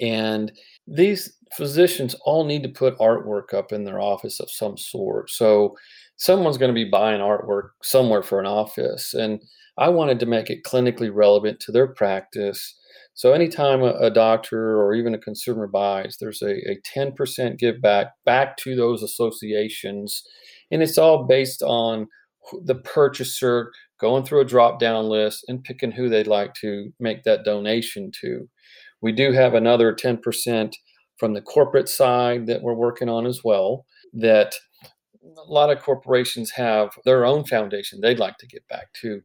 And 0.00 0.52
these 0.86 1.36
physicians 1.54 2.14
all 2.24 2.44
need 2.44 2.62
to 2.62 2.68
put 2.68 2.98
artwork 2.98 3.54
up 3.54 3.72
in 3.72 3.84
their 3.84 4.00
office 4.00 4.40
of 4.40 4.50
some 4.50 4.76
sort. 4.76 5.30
So 5.30 5.76
someone's 6.16 6.58
going 6.58 6.74
to 6.74 6.84
be 6.84 6.88
buying 6.88 7.20
artwork 7.20 7.70
somewhere 7.82 8.22
for 8.22 8.40
an 8.40 8.46
office. 8.46 9.14
And 9.14 9.40
I 9.78 9.88
wanted 9.88 10.20
to 10.20 10.26
make 10.26 10.50
it 10.50 10.64
clinically 10.64 11.10
relevant 11.12 11.60
to 11.60 11.72
their 11.72 11.86
practice. 11.86 12.74
So 13.14 13.32
anytime 13.32 13.82
a, 13.82 13.92
a 13.92 14.10
doctor 14.10 14.78
or 14.78 14.94
even 14.94 15.14
a 15.14 15.18
consumer 15.18 15.66
buys, 15.66 16.16
there's 16.20 16.42
a, 16.42 16.56
a 16.70 16.78
10% 16.96 17.58
give 17.58 17.80
back 17.80 18.08
back 18.24 18.56
to 18.58 18.74
those 18.74 19.02
associations. 19.02 20.22
And 20.70 20.82
it's 20.82 20.98
all 20.98 21.24
based 21.24 21.62
on 21.62 22.08
the 22.64 22.74
purchaser 22.74 23.72
going 23.98 24.24
through 24.24 24.40
a 24.40 24.46
drop 24.46 24.78
down 24.78 25.08
list 25.08 25.44
and 25.48 25.64
picking 25.64 25.92
who 25.92 26.08
they'd 26.08 26.26
like 26.26 26.54
to 26.54 26.92
make 27.00 27.24
that 27.24 27.44
donation 27.44 28.10
to. 28.20 28.48
We 29.00 29.12
do 29.12 29.32
have 29.32 29.54
another 29.54 29.94
10% 29.94 30.72
from 31.18 31.34
the 31.34 31.40
corporate 31.40 31.88
side 31.88 32.46
that 32.46 32.62
we're 32.62 32.74
working 32.74 33.08
on 33.08 33.26
as 33.26 33.42
well 33.42 33.86
that 34.12 34.54
a 35.22 35.52
lot 35.52 35.70
of 35.70 35.82
corporations 35.82 36.50
have 36.52 36.90
their 37.04 37.24
own 37.24 37.44
foundation 37.44 38.00
they'd 38.00 38.18
like 38.18 38.38
to 38.38 38.46
get 38.46 38.66
back 38.68 38.92
to 39.00 39.20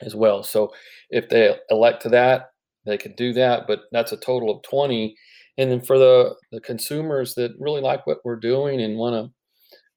as 0.00 0.14
well. 0.14 0.42
So 0.42 0.72
if 1.10 1.28
they 1.28 1.56
elect 1.70 2.02
to 2.02 2.08
that, 2.10 2.50
they 2.86 2.96
can 2.96 3.14
do 3.14 3.32
that, 3.34 3.66
but 3.66 3.80
that's 3.92 4.12
a 4.12 4.16
total 4.16 4.50
of 4.50 4.62
20. 4.62 5.14
And 5.58 5.70
then 5.70 5.80
for 5.80 5.98
the, 5.98 6.36
the 6.52 6.60
consumers 6.60 7.34
that 7.34 7.52
really 7.58 7.80
like 7.80 8.06
what 8.06 8.18
we're 8.24 8.36
doing 8.36 8.80
and 8.80 8.96
want 8.96 9.14
to 9.14 9.32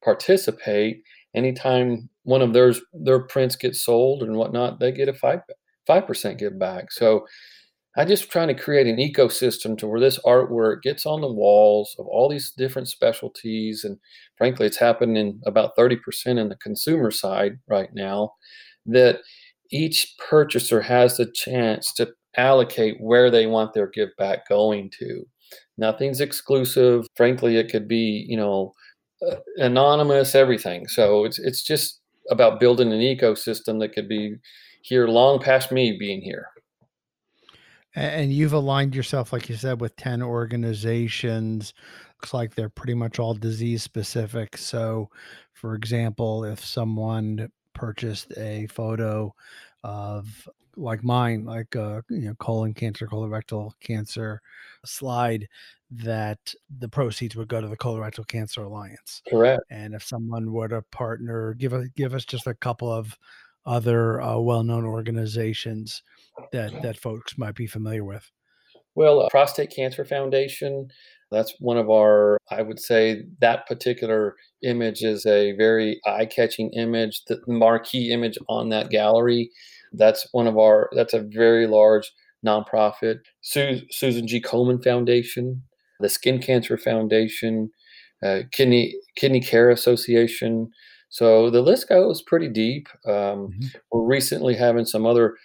participate, 0.04 1.02
anytime 1.34 2.08
one 2.24 2.42
of 2.42 2.52
theirs 2.52 2.80
their 2.92 3.20
prints 3.20 3.56
gets 3.56 3.84
sold 3.84 4.22
and 4.22 4.36
whatnot, 4.36 4.80
they 4.80 4.92
get 4.92 5.08
a 5.08 5.14
five 5.14 5.40
five 5.86 6.06
percent 6.06 6.38
give 6.38 6.58
back. 6.58 6.92
So 6.92 7.26
I 7.96 8.06
just 8.06 8.30
trying 8.30 8.48
to 8.48 8.54
create 8.54 8.86
an 8.86 8.96
ecosystem 8.96 9.76
to 9.78 9.86
where 9.86 10.00
this 10.00 10.18
artwork 10.20 10.82
gets 10.82 11.04
on 11.04 11.20
the 11.20 11.30
walls 11.32 11.94
of 11.98 12.06
all 12.06 12.28
these 12.28 12.52
different 12.56 12.88
specialties. 12.88 13.84
And 13.84 13.98
frankly, 14.38 14.66
it's 14.66 14.78
happening 14.78 15.40
about 15.44 15.76
30% 15.76 15.98
in 16.26 16.48
the 16.48 16.56
consumer 16.56 17.10
side 17.10 17.58
right 17.68 17.90
now. 17.92 18.32
That 18.86 19.20
each 19.70 20.14
purchaser 20.18 20.80
has 20.80 21.16
the 21.18 21.30
chance 21.34 21.92
to 21.94 22.12
allocate 22.36 22.96
where 22.98 23.30
they 23.30 23.46
want 23.46 23.74
their 23.74 23.88
give 23.88 24.08
back 24.16 24.48
going 24.48 24.90
to. 24.98 25.26
Nothing's 25.76 26.20
exclusive. 26.20 27.06
Frankly, 27.14 27.56
it 27.58 27.70
could 27.70 27.88
be, 27.88 28.24
you 28.26 28.38
know, 28.38 28.72
anonymous, 29.58 30.34
everything. 30.34 30.88
So 30.88 31.24
it's 31.24 31.38
it's 31.38 31.62
just 31.62 32.00
about 32.30 32.60
building 32.60 32.92
an 32.92 33.00
ecosystem 33.00 33.80
that 33.80 33.92
could 33.92 34.08
be 34.08 34.36
here 34.82 35.06
long 35.06 35.38
past 35.38 35.72
me 35.72 35.96
being 35.98 36.20
here. 36.20 36.46
And 37.94 38.32
you've 38.32 38.54
aligned 38.54 38.94
yourself, 38.94 39.32
like 39.32 39.48
you 39.48 39.56
said, 39.56 39.80
with 39.80 39.94
10 39.96 40.22
organizations. 40.22 41.74
Looks 42.16 42.32
like 42.32 42.54
they're 42.54 42.70
pretty 42.70 42.94
much 42.94 43.18
all 43.18 43.34
disease 43.34 43.82
specific. 43.82 44.56
So, 44.56 45.10
for 45.52 45.74
example, 45.74 46.44
if 46.44 46.64
someone 46.64 47.50
purchased 47.82 48.32
a 48.38 48.68
photo 48.68 49.34
of 49.82 50.48
like 50.76 51.02
mine, 51.02 51.44
like 51.44 51.74
uh, 51.74 52.00
you 52.08 52.28
know, 52.28 52.34
colon 52.34 52.72
cancer, 52.72 53.08
colorectal 53.08 53.72
cancer 53.80 54.40
slide, 54.84 55.48
that 55.90 56.54
the 56.78 56.88
proceeds 56.88 57.34
would 57.34 57.48
go 57.48 57.60
to 57.60 57.66
the 57.66 57.76
Colorectal 57.76 58.26
Cancer 58.28 58.62
Alliance. 58.62 59.20
Correct. 59.28 59.62
And 59.70 59.94
if 59.94 60.04
someone 60.04 60.52
were 60.52 60.68
to 60.68 60.82
partner, 60.92 61.54
give 61.54 61.72
a, 61.72 61.88
give 61.96 62.14
us 62.14 62.24
just 62.24 62.46
a 62.46 62.54
couple 62.54 62.90
of 62.90 63.18
other 63.66 64.22
uh, 64.22 64.38
well-known 64.38 64.84
organizations 64.84 66.04
that 66.52 66.82
that 66.82 66.96
folks 66.96 67.36
might 67.36 67.56
be 67.56 67.66
familiar 67.66 68.04
with. 68.04 68.30
Well, 68.94 69.22
uh, 69.22 69.28
Prostate 69.28 69.74
Cancer 69.74 70.04
Foundation, 70.04 70.88
that's 71.32 71.54
one 71.58 71.78
of 71.78 71.90
our, 71.90 72.38
I 72.50 72.62
would 72.62 72.78
say 72.78 73.24
that 73.40 73.66
particular 73.66 74.36
image 74.62 75.02
is 75.02 75.26
a 75.26 75.52
very 75.56 76.00
eye 76.06 76.26
catching 76.26 76.70
image. 76.74 77.22
The 77.26 77.40
marquee 77.48 78.12
image 78.12 78.38
on 78.48 78.68
that 78.68 78.90
gallery, 78.90 79.50
that's 79.92 80.28
one 80.32 80.46
of 80.46 80.58
our, 80.58 80.88
that's 80.94 81.14
a 81.14 81.26
very 81.26 81.66
large 81.66 82.12
nonprofit. 82.46 83.20
Su- 83.40 83.80
Susan 83.90 84.26
G. 84.26 84.40
Komen 84.40 84.82
Foundation, 84.84 85.62
the 86.00 86.08
Skin 86.08 86.38
Cancer 86.38 86.76
Foundation, 86.76 87.70
uh, 88.24 88.40
Kidney, 88.52 88.94
Kidney 89.16 89.40
Care 89.40 89.70
Association. 89.70 90.70
So 91.08 91.50
the 91.50 91.62
list 91.62 91.88
goes 91.88 92.22
pretty 92.22 92.48
deep. 92.48 92.88
Um, 93.06 93.12
mm-hmm. 93.14 93.66
We're 93.90 94.06
recently 94.06 94.54
having 94.54 94.84
some 94.84 95.06
other 95.06 95.36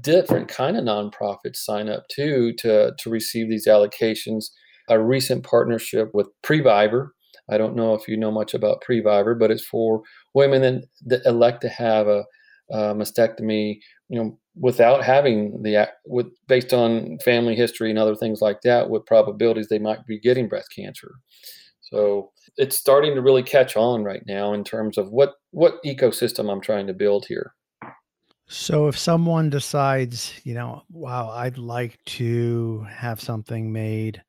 different 0.00 0.48
kind 0.48 0.76
of 0.76 0.84
nonprofits 0.84 1.56
sign 1.56 1.88
up 1.88 2.08
too 2.08 2.52
to 2.58 2.92
to 2.98 3.10
receive 3.10 3.48
these 3.48 3.68
allocations. 3.68 4.46
A 4.88 5.00
recent 5.00 5.44
partnership 5.44 6.10
with 6.14 6.28
Previvor. 6.42 7.08
I 7.50 7.58
don't 7.58 7.76
know 7.76 7.94
if 7.94 8.08
you 8.08 8.16
know 8.16 8.30
much 8.30 8.54
about 8.54 8.82
Previvor, 8.88 9.38
but 9.38 9.50
it's 9.50 9.64
for 9.64 10.02
women 10.34 10.62
that, 10.62 10.84
that 11.06 11.26
elect 11.26 11.60
to 11.62 11.68
have 11.68 12.08
a, 12.08 12.24
a 12.70 12.94
mastectomy, 12.94 13.78
you 14.08 14.22
know, 14.22 14.38
without 14.58 15.04
having 15.04 15.62
the 15.62 15.88
with 16.06 16.26
based 16.48 16.72
on 16.72 17.18
family 17.24 17.54
history 17.54 17.90
and 17.90 17.98
other 17.98 18.16
things 18.16 18.40
like 18.40 18.60
that, 18.62 18.90
with 18.90 19.06
probabilities 19.06 19.68
they 19.68 19.78
might 19.78 20.04
be 20.06 20.18
getting 20.18 20.48
breast 20.48 20.68
cancer. 20.74 21.12
So 21.80 22.32
it's 22.56 22.76
starting 22.76 23.14
to 23.14 23.22
really 23.22 23.42
catch 23.42 23.76
on 23.76 24.02
right 24.02 24.22
now 24.26 24.52
in 24.52 24.64
terms 24.64 24.98
of 24.98 25.10
what 25.10 25.34
what 25.50 25.82
ecosystem 25.84 26.50
I'm 26.50 26.60
trying 26.60 26.86
to 26.88 26.94
build 26.94 27.26
here. 27.26 27.54
So 28.48 28.86
if 28.86 28.96
someone 28.96 29.50
decides, 29.50 30.40
you 30.44 30.54
know, 30.54 30.82
wow, 30.90 31.30
I'd 31.30 31.58
like 31.58 31.98
to 32.06 32.86
have 32.88 33.20
something 33.20 33.72
made 33.72 34.22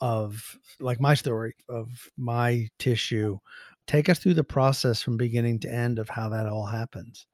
of, 0.00 0.58
like 0.78 1.00
my 1.00 1.14
story 1.14 1.54
of 1.68 1.88
my 2.16 2.68
tissue, 2.78 3.38
take 3.86 4.08
us 4.08 4.18
through 4.18 4.34
the 4.34 4.44
process 4.44 5.02
from 5.02 5.16
beginning 5.16 5.60
to 5.60 5.72
end 5.72 5.98
of 5.98 6.08
how 6.08 6.28
that 6.28 6.46
all 6.46 6.66
happens. 6.66 7.26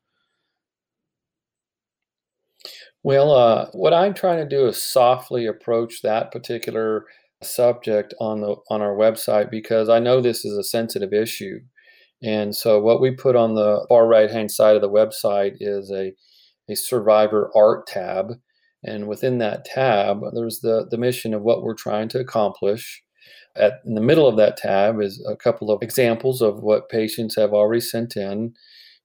Well, 3.03 3.31
uh, 3.33 3.67
what 3.73 3.95
I'm 3.95 4.15
trying 4.15 4.39
to 4.39 4.57
do 4.57 4.67
is 4.67 4.83
softly 4.83 5.47
approach 5.47 6.03
that 6.03 6.33
particular 6.33 7.07
subject 7.43 8.15
on 8.19 8.41
the 8.41 8.57
on 8.71 8.81
our 8.81 8.97
website 8.97 9.51
because 9.51 9.89
I 9.89 9.99
know 9.99 10.21
this 10.21 10.45
is 10.45 10.57
a 10.57 10.65
sensitive 10.65 11.13
issue. 11.13 11.61
And 12.23 12.57
so 12.57 12.81
what 12.81 13.01
we 13.01 13.11
put 13.11 13.37
on 13.37 13.55
the 13.55 13.85
far 13.89 14.07
right 14.07 14.31
hand 14.31 14.51
side 14.51 14.75
of 14.75 14.83
the 14.83 14.91
website 14.91 15.57
is 15.61 15.91
a, 15.91 16.15
a 16.69 16.75
survivor 16.75 17.51
art 17.55 17.87
tab. 17.87 18.33
And 18.87 19.09
within 19.09 19.39
that 19.39 19.65
tab, 19.65 20.21
there's 20.33 20.61
the, 20.61 20.87
the 20.91 20.97
mission 20.97 21.35
of 21.35 21.43
what 21.43 21.63
we're 21.63 21.75
trying 21.75 22.09
to 22.11 22.21
accomplish. 22.21 23.03
At, 23.57 23.81
in 23.85 23.95
the 23.95 24.01
middle 24.01 24.29
of 24.29 24.37
that 24.37 24.57
tab 24.57 25.01
is 25.01 25.25
a 25.29 25.37
couple 25.37 25.71
of 25.71 25.83
examples 25.83 26.41
of 26.41 26.63
what 26.63 26.89
patients 26.89 27.35
have 27.37 27.53
already 27.53 27.81
sent 27.81 28.17
in. 28.17 28.55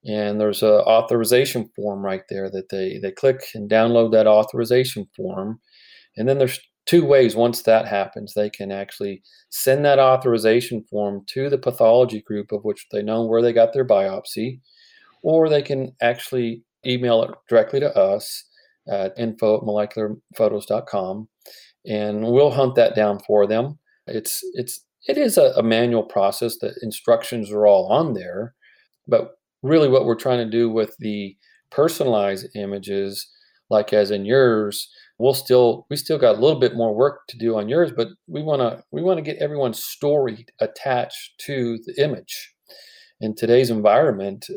And 0.06 0.40
there's 0.40 0.62
a 0.62 0.84
authorization 0.84 1.70
form 1.76 2.04
right 2.06 2.24
there 2.30 2.50
that 2.52 2.70
they, 2.70 3.00
they 3.00 3.12
click 3.12 3.42
and 3.56 3.70
download 3.70 4.12
that 4.12 4.28
authorization 4.28 5.08
form. 5.16 5.60
And 6.16 6.30
then 6.30 6.38
there's 6.38 6.60
two 6.86 7.06
ways 7.06 7.36
once 7.36 7.64
that 7.64 7.88
happens 7.88 8.34
they 8.34 8.50
can 8.50 8.72
actually 8.72 9.22
send 9.50 9.86
that 9.86 10.00
authorization 10.00 10.84
form 10.90 11.24
to 11.28 11.50
the 11.50 11.58
pathology 11.58 12.22
group 12.22 12.52
of 12.52 12.64
which 12.64 12.88
they 12.92 13.04
know 13.04 13.24
where 13.24 13.42
they 13.42 13.54
got 13.54 13.72
their 13.74 13.86
biopsy 13.86 14.60
or 15.22 15.48
they 15.48 15.62
can 15.62 15.96
actually 16.02 16.64
email 16.86 17.24
it 17.24 17.32
directly 17.48 17.80
to 17.80 17.96
us 17.96 18.46
at 18.92 19.18
info 19.18 19.58
at 19.58 19.64
molecularphotos.com 19.64 21.28
and 21.86 22.32
we'll 22.32 22.52
hunt 22.52 22.76
that 22.76 22.96
down 22.96 23.20
for 23.26 23.48
them. 23.48 23.80
It's 24.06 24.44
it's 24.54 24.86
it 25.08 25.18
is 25.18 25.38
a, 25.38 25.54
a 25.58 25.64
manual 25.64 26.04
process. 26.04 26.58
The 26.58 26.76
instructions 26.84 27.52
are 27.52 27.66
all 27.66 27.88
on 27.88 28.14
there 28.14 28.54
but 29.08 29.32
really 29.64 29.90
what 29.90 30.06
we're 30.06 30.16
trying 30.16 30.44
to 30.44 30.50
do 30.50 30.70
with 30.70 30.96
the 31.00 31.36
personalized 31.72 32.48
images 32.56 33.30
like 33.70 33.94
as 33.94 34.12
in 34.12 34.26
yours 34.26 34.90
we'll 35.18 35.34
still 35.34 35.86
we 35.90 35.96
still 35.96 36.18
got 36.18 36.36
a 36.36 36.40
little 36.40 36.60
bit 36.60 36.76
more 36.76 36.94
work 36.94 37.22
to 37.30 37.38
do 37.38 37.58
on 37.58 37.70
yours 37.70 37.92
but 37.96 38.10
we 38.28 38.42
want 38.42 38.60
to 38.62 38.84
we 38.92 39.02
want 39.02 39.18
to 39.18 39.24
get 39.24 39.38
everyone's 39.38 39.84
story 39.84 40.46
attached 40.60 41.34
to 41.40 41.78
the 41.86 42.04
image. 42.04 42.54
In 43.20 43.36
today's 43.36 43.70
environment 43.70 44.48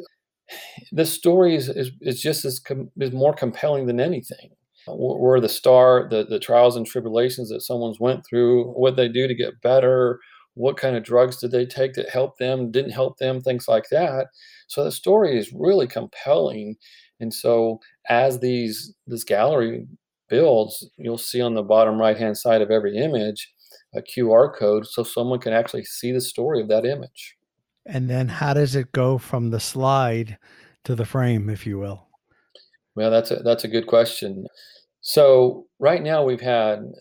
the 0.92 1.06
story 1.06 1.54
is, 1.54 1.68
is, 1.68 1.90
is 2.00 2.20
just 2.20 2.44
as 2.44 2.58
com- 2.58 2.90
is 2.98 3.12
more 3.12 3.34
compelling 3.34 3.86
than 3.86 4.00
anything. 4.00 4.50
Where 4.86 5.40
the 5.40 5.48
star 5.48 6.08
the, 6.10 6.24
the 6.24 6.38
trials 6.38 6.76
and 6.76 6.86
tribulations 6.86 7.48
that 7.48 7.62
someone's 7.62 7.98
went 7.98 8.26
through 8.26 8.70
what 8.72 8.96
they 8.96 9.08
do 9.08 9.26
to 9.26 9.34
get 9.34 9.62
better 9.62 10.20
what 10.54 10.76
kind 10.76 10.96
of 10.96 11.02
drugs 11.02 11.36
did 11.38 11.50
they 11.50 11.66
take 11.66 11.94
that 11.94 12.08
helped 12.08 12.38
them 12.38 12.70
didn't 12.70 12.92
help 12.92 13.18
them 13.18 13.40
things 13.40 13.66
like 13.68 13.88
that. 13.90 14.28
So 14.68 14.84
the 14.84 14.92
story 14.92 15.38
is 15.38 15.52
really 15.52 15.86
compelling. 15.86 16.76
And 17.20 17.34
so 17.34 17.80
as 18.08 18.40
these 18.40 18.94
this 19.06 19.24
gallery 19.24 19.86
builds, 20.28 20.88
you'll 20.96 21.18
see 21.18 21.40
on 21.40 21.54
the 21.54 21.62
bottom 21.62 22.00
right 22.00 22.16
hand 22.16 22.38
side 22.38 22.62
of 22.62 22.70
every 22.70 22.96
image 22.96 23.50
a 23.94 24.02
QR 24.02 24.56
code 24.56 24.86
so 24.86 25.02
someone 25.02 25.38
can 25.38 25.52
actually 25.52 25.84
see 25.84 26.12
the 26.12 26.20
story 26.20 26.60
of 26.60 26.68
that 26.68 26.84
image. 26.84 27.36
And 27.86 28.08
then 28.08 28.28
how 28.28 28.54
does 28.54 28.74
it 28.74 28.92
go 28.92 29.18
from 29.18 29.50
the 29.50 29.60
slide 29.60 30.38
to 30.84 30.94
the 30.94 31.04
frame, 31.04 31.50
if 31.50 31.66
you 31.66 31.78
will? 31.78 32.06
Well, 32.94 33.10
that's 33.10 33.30
a, 33.30 33.36
that's 33.36 33.64
a 33.64 33.68
good 33.68 33.86
question. 33.86 34.46
So 35.00 35.66
right 35.78 36.02
now 36.02 36.24
we've 36.24 36.40
had 36.40 36.92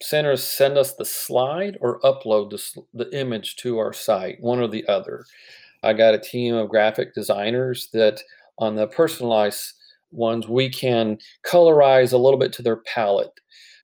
centers 0.00 0.44
send 0.44 0.78
us 0.78 0.94
the 0.94 1.04
slide 1.04 1.76
or 1.80 2.00
upload 2.00 2.50
the, 2.50 2.82
the 2.94 3.18
image 3.18 3.56
to 3.56 3.78
our 3.78 3.92
site, 3.92 4.36
one 4.40 4.60
or 4.60 4.68
the 4.68 4.86
other. 4.86 5.24
I 5.82 5.92
got 5.92 6.14
a 6.14 6.18
team 6.18 6.54
of 6.54 6.68
graphic 6.68 7.14
designers 7.14 7.88
that 7.92 8.20
on 8.58 8.76
the 8.76 8.86
personalized 8.86 9.74
ones, 10.10 10.48
we 10.48 10.68
can 10.68 11.18
colorize 11.46 12.12
a 12.12 12.18
little 12.18 12.38
bit 12.38 12.52
to 12.54 12.62
their 12.62 12.76
palette. 12.76 13.40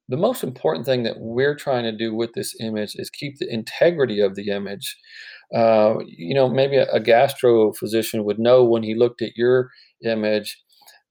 The 0.09 0.17
most 0.17 0.45
important 0.45 0.87
thing 0.87 1.03
that 1.05 1.17
we're 1.19 1.55
trying 1.57 1.85
to 1.85 1.93
do 1.97 2.15
with 2.15 2.33
this 2.35 2.55
image 2.61 2.95
is 2.97 3.11
keep 3.11 3.39
the 3.39 3.53
integrity 3.53 4.21
of 4.21 4.35
the 4.35 4.51
image. 4.51 4.97
Uh, 5.55 5.97
you 6.07 6.35
know, 6.35 6.49
maybe 6.49 6.77
a, 6.77 6.87
a 6.93 7.01
gastro 7.01 7.73
physician 7.73 8.25
would 8.25 8.39
know 8.39 8.65
when 8.65 8.83
he 8.83 8.95
looked 8.95 9.23
at 9.23 9.37
your 9.37 9.71
image 10.05 10.59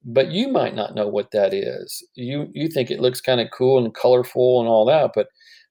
but 0.06 0.32
you 0.32 0.48
might 0.50 0.76
not 0.76 0.96
know 0.96 1.08
what 1.08 1.32
that 1.32 1.54
is. 1.54 2.06
You 2.16 2.50
you 2.54 2.68
think 2.68 2.92
it 2.92 3.00
looks 3.00 3.22
kind 3.22 3.40
of 3.42 3.48
cool 3.58 3.84
and 3.84 3.94
colorful 3.94 4.60
and 4.60 4.70
all 4.70 4.86
that, 4.86 5.12
but 5.16 5.28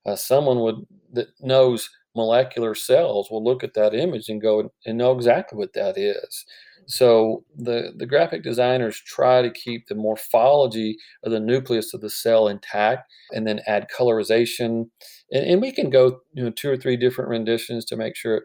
uh, 0.06 0.16
someone 0.16 0.60
would 0.60 0.76
that 1.12 1.28
knows 1.40 1.90
molecular 2.14 2.74
cells 2.74 3.30
will 3.30 3.42
look 3.44 3.64
at 3.64 3.74
that 3.74 3.94
image 3.94 4.28
and 4.28 4.40
go 4.40 4.70
and 4.86 4.98
know 4.98 5.12
exactly 5.12 5.58
what 5.58 5.72
that 5.74 5.96
is. 5.98 6.44
So 6.86 7.44
the 7.56 7.92
the 7.96 8.06
graphic 8.06 8.42
designers 8.42 9.00
try 9.00 9.42
to 9.42 9.50
keep 9.50 9.86
the 9.86 9.94
morphology 9.94 10.96
of 11.24 11.32
the 11.32 11.40
nucleus 11.40 11.94
of 11.94 12.00
the 12.00 12.10
cell 12.10 12.48
intact, 12.48 13.10
and 13.30 13.46
then 13.46 13.60
add 13.66 13.88
colorization, 13.96 14.90
and, 15.30 15.46
and 15.46 15.60
we 15.62 15.72
can 15.72 15.90
go 15.90 16.20
you 16.32 16.44
know 16.44 16.50
two 16.50 16.70
or 16.70 16.76
three 16.76 16.96
different 16.96 17.30
renditions 17.30 17.84
to 17.86 17.96
make 17.96 18.16
sure. 18.16 18.42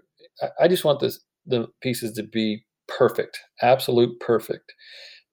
I, 0.60 0.67
just 0.67 0.86
want 0.86 1.00
this 1.00 1.20
the 1.48 1.65
pieces 1.82 2.12
to 2.13 2.24
be 2.24 2.63
perfect, 2.88 3.39
absolute 3.63 4.20
perfect 4.20 4.72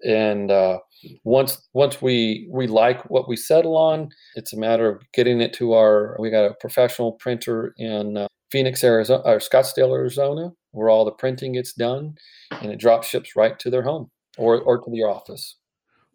and 0.05 0.51
uh, 0.51 0.79
once 1.25 1.67
once 1.73 2.01
we 2.03 2.49
we 2.53 2.67
like 2.67 3.09
what 3.11 3.29
we 3.29 3.37
settle 3.37 3.77
on, 3.77 4.11
it's 4.35 4.53
a 4.53 4.59
matter 4.59 4.89
of 4.89 5.03
getting 5.13 5.41
it 5.41 5.53
to 5.55 5.73
our. 5.73 6.17
We 6.21 6.31
got 6.31 6.45
a 6.45 6.55
professional 6.61 7.13
printer 7.13 7.75
in 7.79 8.19
uh, 8.19 8.29
Phoenix, 8.51 8.85
Arizona, 8.85 9.23
or 9.25 9.39
Scottsdale, 9.39 9.97
Arizona, 9.97 10.51
where 10.75 10.91
all 10.91 11.05
the 11.05 11.13
printing 11.13 11.53
gets 11.53 11.73
done, 11.73 12.17
and 12.51 12.71
it 12.71 12.79
drop 12.79 13.05
ships 13.05 13.37
right 13.37 13.59
to 13.61 13.71
their 13.71 13.83
home 13.83 14.11
or 14.37 14.61
or 14.61 14.79
to 14.79 14.91
your 14.93 15.09
office. 15.09 15.57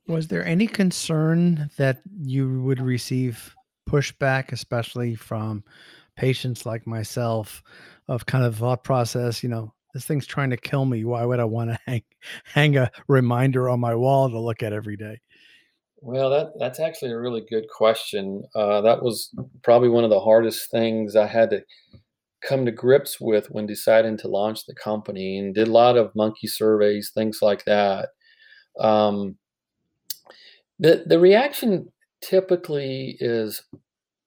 Was 0.08 0.28
there 0.28 0.46
any 0.46 0.68
concern 0.68 1.70
that 1.78 2.02
you 2.22 2.62
would 2.64 2.82
receive 2.82 3.56
pushback, 3.90 4.52
especially 4.52 5.16
from 5.16 5.64
patients 6.16 6.66
like 6.66 6.86
myself, 6.88 7.64
of 8.08 8.26
kind 8.26 8.44
of 8.44 8.58
thought 8.58 8.84
process? 8.84 9.44
You 9.44 9.50
know, 9.50 9.74
this 9.94 10.06
thing's 10.06 10.28
trying 10.28 10.50
to 10.50 10.58
kill 10.58 10.86
me. 10.86 11.06
Why 11.06 11.26
would 11.26 11.40
I 11.40 11.46
want 11.46 11.72
to 11.72 11.80
hang 11.86 12.04
hang 12.44 12.78
a 12.78 12.92
reminder 13.08 13.70
on 13.70 13.80
my 13.80 13.96
wall 13.96 14.30
to 14.30 14.40
look 14.40 14.64
at 14.64 14.74
every 14.74 14.98
day? 14.98 15.20
Well, 16.02 16.30
that 16.30 16.54
that's 16.58 16.80
actually 16.80 17.12
a 17.12 17.20
really 17.20 17.46
good 17.50 17.68
question. 17.70 18.44
Uh, 18.56 18.82
that 18.82 19.04
was 19.04 19.34
probably 19.64 19.90
one 19.90 20.04
of 20.04 20.10
the 20.10 20.20
hardest 20.20 20.72
things 20.72 21.16
I 21.16 21.28
had 21.28 21.50
to 21.52 21.64
come 22.42 22.66
to 22.66 22.72
grips 22.72 23.20
with 23.22 23.48
when 23.52 23.66
deciding 23.68 24.18
to 24.20 24.28
launch 24.28 24.66
the 24.66 24.76
company, 24.76 25.38
and 25.40 25.56
did 25.56 25.68
a 25.68 25.72
lot 25.72 25.98
of 25.98 26.16
monkey 26.16 26.48
surveys, 26.48 27.12
things 27.14 27.40
like 27.42 27.66
that. 27.66 28.10
Um, 28.80 29.38
the 30.80 31.04
the 31.06 31.20
reaction 31.20 31.92
typically 32.22 33.18
is, 33.20 33.64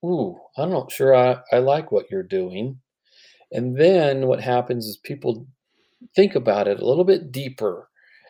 "Ooh, 0.04 0.38
I'm 0.56 0.70
not 0.70 0.92
sure 0.92 1.14
I, 1.14 1.38
I 1.52 1.58
like 1.58 1.92
what 1.92 2.10
you're 2.10 2.22
doing." 2.22 2.80
And 3.52 3.76
then 3.78 4.26
what 4.28 4.40
happens 4.42 4.86
is 4.86 4.98
people 4.98 5.46
think 6.16 6.34
about 6.36 6.68
it 6.68 6.80
a 6.80 6.86
little 6.86 7.04
bit 7.04 7.32
deeper 7.32 7.88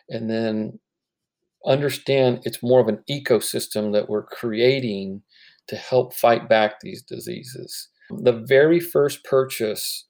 and 0.09 0.29
then 0.29 0.79
understand 1.65 2.41
it's 2.45 2.63
more 2.63 2.79
of 2.81 2.87
an 2.89 3.03
ecosystem 3.09 3.93
that 3.93 4.09
we're 4.09 4.25
creating 4.25 5.23
to 5.67 5.75
help 5.77 6.13
fight 6.13 6.49
back 6.49 6.79
these 6.81 7.03
diseases. 7.03 7.89
The 8.21 8.43
very 8.47 8.79
first 8.79 9.23
purchase, 9.23 10.07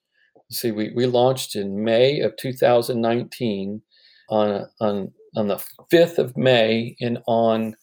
see, 0.52 0.72
we, 0.72 0.92
we 0.96 1.06
launched 1.06 1.56
in 1.56 1.84
May 1.84 2.20
of 2.20 2.36
2019 2.38 3.82
on, 4.30 4.66
on, 4.80 5.12
on 5.36 5.48
the 5.48 5.64
5th 5.92 6.18
of 6.18 6.38
May, 6.38 6.96
and 7.00 7.20
on 7.28 7.76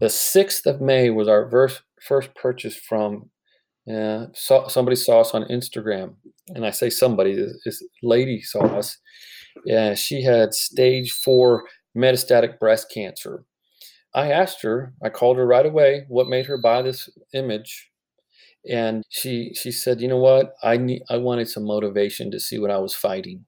the 0.00 0.06
6th 0.06 0.66
of 0.66 0.80
May 0.80 1.10
was 1.10 1.28
our 1.28 1.50
first, 1.50 1.82
first 2.00 2.34
purchase 2.34 2.76
from 2.76 3.30
yeah, 3.86 4.26
saw, 4.34 4.66
somebody 4.66 4.96
saw 4.96 5.20
us 5.20 5.32
on 5.32 5.44
Instagram, 5.44 6.16
and 6.48 6.66
I 6.66 6.70
say 6.70 6.90
somebody, 6.90 7.36
this 7.64 7.82
lady 8.02 8.42
saw 8.42 8.64
us. 8.64 8.98
Yeah, 9.64 9.94
she 9.94 10.22
had 10.22 10.54
stage 10.54 11.12
four 11.12 11.64
metastatic 11.96 12.58
breast 12.58 12.90
cancer. 12.92 13.44
I 14.12 14.32
asked 14.32 14.62
her, 14.62 14.92
I 15.04 15.08
called 15.08 15.36
her 15.36 15.46
right 15.46 15.64
away, 15.64 16.04
what 16.08 16.26
made 16.26 16.46
her 16.46 16.58
buy 16.58 16.82
this 16.82 17.08
image, 17.32 17.90
and 18.70 19.04
she 19.10 19.52
she 19.54 19.70
said, 19.70 20.00
you 20.00 20.08
know 20.08 20.18
what, 20.18 20.54
I 20.62 20.76
need, 20.76 21.02
I 21.10 21.16
wanted 21.18 21.48
some 21.48 21.64
motivation 21.64 22.30
to 22.30 22.40
see 22.40 22.58
what 22.58 22.70
I 22.70 22.78
was 22.78 22.94
fighting. 22.94 23.44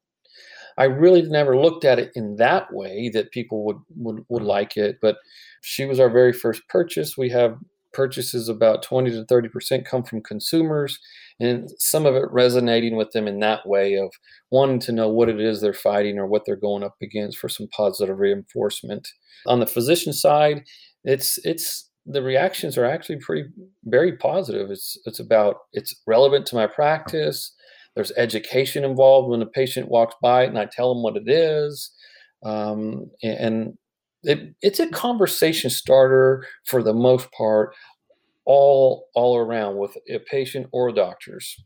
I 0.76 0.84
really 0.84 1.22
never 1.22 1.56
looked 1.56 1.84
at 1.84 1.98
it 1.98 2.12
in 2.14 2.36
that 2.36 2.72
way 2.72 3.10
that 3.12 3.32
people 3.32 3.64
would 3.64 3.78
would, 3.96 4.24
would 4.28 4.42
like 4.42 4.76
it, 4.76 4.98
but 5.02 5.18
she 5.62 5.84
was 5.84 6.00
our 6.00 6.10
very 6.10 6.32
first 6.32 6.62
purchase. 6.68 7.16
We 7.18 7.30
have 7.30 7.58
purchases 7.92 8.48
about 8.48 8.82
20 8.82 9.10
to 9.10 9.24
30% 9.24 9.84
come 9.84 10.02
from 10.02 10.22
consumers 10.22 10.98
and 11.40 11.70
some 11.78 12.06
of 12.06 12.14
it 12.14 12.30
resonating 12.30 12.96
with 12.96 13.10
them 13.12 13.26
in 13.26 13.40
that 13.40 13.66
way 13.66 13.94
of 13.94 14.12
wanting 14.50 14.78
to 14.78 14.92
know 14.92 15.08
what 15.08 15.28
it 15.28 15.40
is 15.40 15.60
they're 15.60 15.72
fighting 15.72 16.18
or 16.18 16.26
what 16.26 16.44
they're 16.44 16.56
going 16.56 16.82
up 16.82 16.96
against 17.02 17.38
for 17.38 17.48
some 17.48 17.66
positive 17.68 18.18
reinforcement 18.18 19.08
on 19.46 19.58
the 19.58 19.66
physician 19.66 20.12
side 20.12 20.64
it's 21.04 21.38
it's 21.44 21.87
the 22.10 22.22
reactions 22.22 22.78
are 22.78 22.86
actually 22.86 23.18
pretty 23.18 23.48
very 23.84 24.16
positive. 24.16 24.70
It's 24.70 24.98
it's 25.04 25.20
about 25.20 25.56
it's 25.72 25.94
relevant 26.06 26.46
to 26.46 26.56
my 26.56 26.66
practice. 26.66 27.52
There's 27.94 28.12
education 28.16 28.84
involved 28.84 29.28
when 29.28 29.42
a 29.42 29.46
patient 29.46 29.88
walks 29.88 30.14
by 30.22 30.44
and 30.44 30.58
i 30.58 30.66
tell 30.66 30.94
them 30.94 31.02
what 31.02 31.16
it 31.16 31.28
is. 31.28 31.90
Um, 32.44 33.10
and 33.22 33.76
it, 34.22 34.54
it's 34.62 34.80
a 34.80 34.88
conversation 34.88 35.70
starter 35.70 36.46
for 36.64 36.82
the 36.82 36.94
most 36.94 37.30
part 37.32 37.74
all 38.44 39.08
all 39.14 39.36
around 39.36 39.76
with 39.76 39.96
a 40.08 40.18
patient 40.18 40.66
or 40.72 40.90
doctors. 40.92 41.62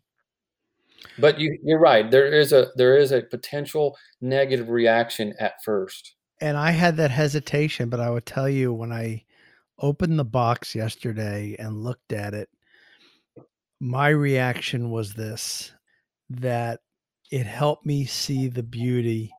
But 1.19 1.39
you, 1.39 1.57
you're 1.63 1.79
right 1.79 2.11
there 2.11 2.27
is 2.27 2.53
a 2.53 2.69
there 2.75 2.97
is 2.97 3.13
a 3.13 3.23
potential 3.23 3.97
negative 4.21 4.71
reaction 4.71 5.35
at 5.39 5.63
first. 5.65 6.15
And 6.41 6.57
i 6.57 6.73
had 6.73 6.97
that 6.97 7.13
hesitation 7.13 7.89
but 7.89 8.01
i 8.01 8.11
would 8.11 8.27
tell 8.27 8.49
you 8.49 8.73
when 8.73 8.91
i 8.91 9.23
opened 9.79 10.19
the 10.19 10.25
box 10.25 10.75
yesterday 10.75 11.57
and 11.59 11.83
looked 11.83 12.13
at 12.13 12.35
it 12.35 12.49
my 13.83 14.11
reaction 14.11 14.91
was 14.91 15.13
this 15.13 15.73
that 16.31 16.79
it 17.33 17.47
helped 17.47 17.85
me 17.85 18.05
see 18.05 18.47
the 18.47 18.63
beauty 18.63 19.35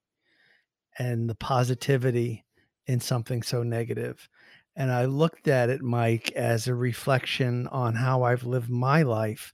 and 0.99 1.29
the 1.29 1.35
positivity 1.35 2.43
in 2.87 2.99
something 2.99 3.41
so 3.41 3.63
negative. 3.63 4.27
And 4.75 4.91
I 4.91 5.05
looked 5.05 5.47
at 5.47 5.69
it, 5.69 5.81
Mike, 5.81 6.33
as 6.33 6.67
a 6.67 6.75
reflection 6.75 7.67
on 7.67 7.95
how 7.95 8.23
I've 8.23 8.43
lived 8.43 8.69
my 8.69 9.03
life 9.03 9.53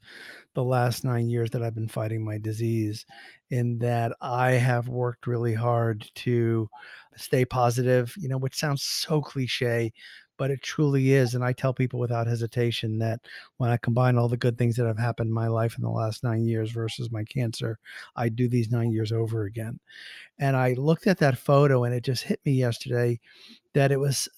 the 0.55 0.63
last 0.63 1.03
nine 1.03 1.29
years 1.29 1.51
that 1.51 1.61
I've 1.61 1.75
been 1.75 1.87
fighting 1.87 2.25
my 2.25 2.39
disease, 2.39 3.05
in 3.51 3.77
that 3.79 4.13
I 4.21 4.51
have 4.53 4.87
worked 4.87 5.27
really 5.27 5.53
hard 5.53 6.09
to 6.15 6.67
stay 7.15 7.45
positive, 7.45 8.11
you 8.17 8.27
know, 8.27 8.39
which 8.39 8.55
sounds 8.55 8.81
so 8.81 9.21
cliche, 9.21 9.93
but 10.39 10.49
it 10.49 10.63
truly 10.63 11.11
is. 11.11 11.35
And 11.35 11.43
I 11.43 11.51
tell 11.51 11.73
people 11.73 11.99
without 11.99 12.25
hesitation 12.25 12.97
that 12.99 13.19
when 13.57 13.69
I 13.69 13.77
combine 13.77 14.17
all 14.17 14.29
the 14.29 14.37
good 14.37 14.57
things 14.57 14.77
that 14.77 14.87
have 14.87 14.97
happened 14.97 15.27
in 15.27 15.33
my 15.33 15.49
life 15.49 15.75
in 15.77 15.83
the 15.83 15.89
last 15.89 16.23
nine 16.23 16.45
years 16.45 16.71
versus 16.71 17.11
my 17.11 17.25
cancer, 17.25 17.77
I 18.15 18.29
do 18.29 18.47
these 18.47 18.71
nine 18.71 18.91
years 18.91 19.11
over 19.11 19.43
again. 19.43 19.79
And 20.39 20.55
I 20.55 20.73
looked 20.73 21.07
at 21.07 21.17
that 21.19 21.37
photo 21.37 21.83
and 21.83 21.93
it 21.93 22.05
just 22.05 22.23
hit 22.23 22.39
me 22.45 22.53
yesterday 22.53 23.19
that 23.73 23.91
it 23.91 23.99
was 23.99 24.29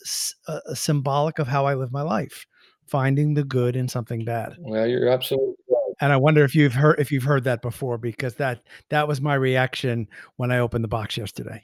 a, 0.47 0.51
a 0.51 0.55
uh, 0.55 0.59
uh, 0.71 0.73
symbolic 0.73 1.37
of 1.37 1.47
how 1.47 1.67
I 1.67 1.75
live 1.75 1.91
my 1.91 2.01
life, 2.01 2.47
finding 2.87 3.35
the 3.35 3.43
good 3.43 3.75
in 3.75 3.87
something 3.87 4.25
bad. 4.25 4.55
Well, 4.57 4.87
you're 4.87 5.07
absolutely 5.07 5.53
right. 5.69 5.93
And 6.01 6.11
I 6.11 6.17
wonder 6.17 6.43
if 6.43 6.55
you've 6.55 6.73
heard 6.73 6.99
if 6.99 7.11
you've 7.11 7.23
heard 7.23 7.43
that 7.43 7.61
before 7.61 7.99
because 7.99 8.35
that 8.35 8.63
that 8.89 9.07
was 9.07 9.21
my 9.21 9.35
reaction 9.35 10.07
when 10.37 10.51
I 10.51 10.57
opened 10.57 10.83
the 10.83 10.89
box 10.89 11.15
yesterday. 11.15 11.63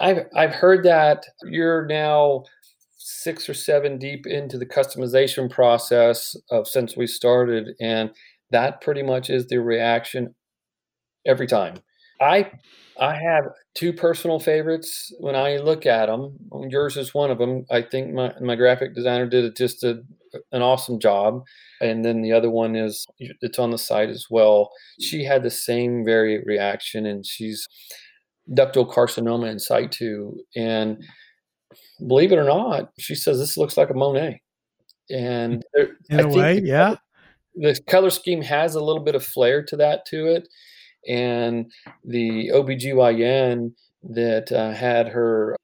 I've 0.00 0.26
I've 0.34 0.52
heard 0.52 0.84
that 0.84 1.24
you're 1.44 1.86
now 1.86 2.44
six 2.98 3.48
or 3.48 3.54
seven 3.54 3.96
deep 3.96 4.26
into 4.26 4.58
the 4.58 4.66
customization 4.66 5.50
process 5.50 6.36
of 6.50 6.68
since 6.68 6.96
we 6.96 7.06
started, 7.06 7.70
and 7.80 8.10
that 8.50 8.80
pretty 8.80 9.02
much 9.02 9.30
is 9.30 9.46
the 9.46 9.58
reaction 9.58 10.34
every 11.26 11.46
time. 11.46 11.76
I 12.20 12.50
I 12.98 13.14
have 13.14 13.44
two 13.74 13.92
personal 13.92 14.40
favorites 14.40 15.12
when 15.20 15.36
I 15.36 15.58
look 15.58 15.86
at 15.86 16.06
them. 16.06 16.36
Yours 16.68 16.96
is 16.96 17.14
one 17.14 17.30
of 17.30 17.38
them. 17.38 17.64
I 17.70 17.82
think 17.82 18.12
my, 18.12 18.34
my 18.40 18.56
graphic 18.56 18.92
designer 18.94 19.26
did 19.26 19.54
just 19.54 19.84
a, 19.84 20.02
an 20.50 20.62
awesome 20.62 20.98
job. 20.98 21.44
And 21.80 22.04
then 22.04 22.22
the 22.22 22.32
other 22.32 22.50
one 22.50 22.74
is 22.74 23.06
it's 23.18 23.60
on 23.60 23.70
the 23.70 23.78
site 23.78 24.08
as 24.08 24.26
well. 24.30 24.70
She 25.00 25.22
had 25.22 25.44
the 25.44 25.50
same 25.50 26.04
very 26.04 26.42
reaction, 26.44 27.06
and 27.06 27.24
she's 27.24 27.68
ductal 28.50 28.92
carcinoma 28.92 29.48
in 29.48 29.60
situ. 29.60 30.32
And 30.56 31.04
believe 32.06 32.32
it 32.32 32.38
or 32.38 32.44
not, 32.44 32.90
she 32.98 33.14
says 33.14 33.38
this 33.38 33.56
looks 33.56 33.76
like 33.76 33.90
a 33.90 33.94
Monet. 33.94 34.40
And 35.10 35.64
there, 35.74 35.96
in 36.10 36.20
I 36.20 36.22
a 36.22 36.28
way, 36.28 36.60
yeah. 36.62 36.96
The 37.54 37.78
color 37.86 38.10
scheme 38.10 38.42
has 38.42 38.74
a 38.74 38.84
little 38.84 39.02
bit 39.02 39.14
of 39.14 39.24
flair 39.24 39.64
to 39.64 39.76
that 39.76 40.06
to 40.06 40.26
it. 40.26 40.48
and 41.08 41.72
the 42.04 42.50
OBGYN 42.54 43.72
that 44.02 44.52
uh, 44.52 44.72
had 44.72 45.08
her, 45.08 45.56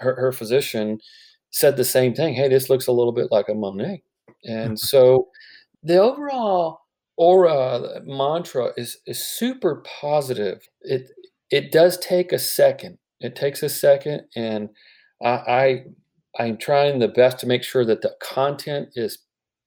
her 0.00 0.16
her 0.16 0.32
physician 0.32 0.98
said 1.50 1.76
the 1.76 1.84
same 1.84 2.14
thing. 2.14 2.34
Hey, 2.34 2.48
this 2.48 2.68
looks 2.68 2.86
a 2.86 2.92
little 2.92 3.12
bit 3.12 3.28
like 3.30 3.48
a 3.48 3.54
Monet, 3.54 4.02
and 4.44 4.78
so 4.78 5.28
the 5.82 5.96
overall 5.96 6.80
aura 7.16 8.00
mantra 8.04 8.72
is 8.76 8.98
is 9.06 9.24
super 9.24 9.82
positive. 10.00 10.60
It 10.82 11.10
it 11.50 11.72
does 11.72 11.98
take 11.98 12.32
a 12.32 12.38
second. 12.38 12.98
It 13.20 13.36
takes 13.36 13.62
a 13.62 13.68
second, 13.68 14.22
and 14.36 14.70
I, 15.22 15.28
I 15.28 15.84
I'm 16.38 16.56
trying 16.56 16.98
the 16.98 17.08
best 17.08 17.38
to 17.40 17.46
make 17.46 17.62
sure 17.62 17.84
that 17.84 18.02
the 18.02 18.14
content 18.22 18.88
is 18.94 19.18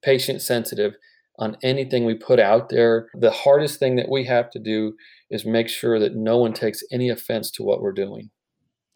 patient 0.03 0.41
sensitive 0.41 0.95
on 1.37 1.57
anything 1.63 2.05
we 2.05 2.15
put 2.15 2.39
out 2.39 2.69
there. 2.69 3.09
The 3.13 3.31
hardest 3.31 3.79
thing 3.79 3.97
that 3.97 4.09
we 4.09 4.23
have 4.25 4.49
to 4.51 4.59
do 4.59 4.93
is 5.29 5.45
make 5.45 5.67
sure 5.67 5.99
that 5.99 6.15
no 6.15 6.37
one 6.37 6.53
takes 6.53 6.81
any 6.91 7.09
offense 7.09 7.51
to 7.51 7.63
what 7.63 7.81
we're 7.81 7.91
doing. 7.91 8.29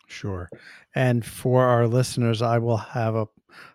Sure. 0.09 0.49
And 0.95 1.23
for 1.23 1.63
our 1.63 1.87
listeners, 1.87 2.41
I 2.41 2.57
will 2.57 2.77
have 2.77 3.15
a 3.15 3.27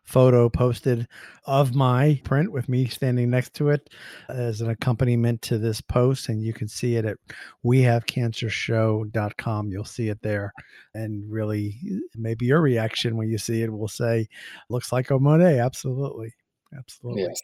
photo 0.03 0.49
posted 0.49 1.07
of 1.47 1.75
my 1.75 2.21
print 2.25 2.51
with 2.51 2.69
me 2.69 2.87
standing 2.87 3.31
next 3.31 3.55
to 3.55 3.71
it 3.71 3.91
as 4.29 4.61
an 4.61 4.71
accompaniment 4.71 5.43
to 5.43 5.59
this 5.59 5.81
post. 5.81 6.29
And 6.29 6.43
you 6.43 6.53
can 6.53 6.69
see 6.69 6.97
it 6.97 7.05
at 7.05 7.17
wehavecancershow.com. 7.65 9.71
You'll 9.71 9.85
see 9.85 10.09
it 10.09 10.21
there. 10.23 10.53
And 10.95 11.31
really, 11.31 11.79
maybe 12.17 12.47
your 12.47 12.61
reaction 12.61 13.17
when 13.17 13.29
you 13.29 13.39
see 13.39 13.63
it 13.63 13.73
will 13.73 13.89
say, 13.89 14.29
looks 14.69 14.93
like 14.93 15.11
a 15.11 15.19
Monet. 15.19 15.61
Absolutely. 15.61 16.33
Absolutely. 16.77 17.23
Yes. 17.23 17.41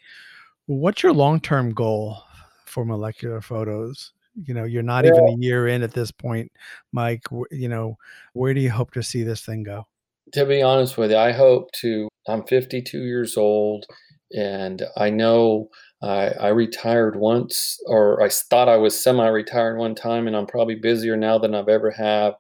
What's 0.67 1.03
your 1.03 1.13
long 1.13 1.41
term 1.41 1.73
goal 1.73 2.23
for 2.67 2.85
molecular 2.85 3.41
photos? 3.41 4.13
You 4.35 4.55
know, 4.55 4.65
you're 4.65 4.83
not 4.83 5.05
yeah. 5.05 5.13
even 5.13 5.29
a 5.29 5.37
year 5.39 5.69
in 5.69 5.83
at 5.83 5.93
this 5.93 6.11
point, 6.11 6.51
Mike. 6.93 7.25
You 7.51 7.69
know, 7.69 7.97
where 8.33 8.55
do 8.55 8.61
you 8.61 8.71
hope 8.71 8.93
to 8.93 9.03
see 9.03 9.23
this 9.23 9.45
thing 9.45 9.63
go? 9.63 9.87
To 10.33 10.47
be 10.47 10.63
honest 10.63 10.97
with 10.97 11.11
you, 11.11 11.17
I 11.17 11.33
hope 11.33 11.73
to. 11.81 12.09
I'm 12.29 12.45
52 12.45 12.99
years 12.99 13.37
old, 13.37 13.87
and 14.33 14.83
I 14.97 15.11
know 15.11 15.69
I, 16.03 16.29
I 16.29 16.49
retired 16.49 17.17
once, 17.17 17.79
or 17.87 18.23
I 18.23 18.29
thought 18.29 18.69
I 18.69 18.77
was 18.77 19.01
semi-retired 19.03 19.79
one 19.79 19.95
time, 19.95 20.27
and 20.27 20.37
I'm 20.37 20.47
probably 20.47 20.77
busier 20.77 21.17
now 21.17 21.39
than 21.39 21.55
I've 21.55 21.69
ever 21.69 21.91
have. 21.91 22.35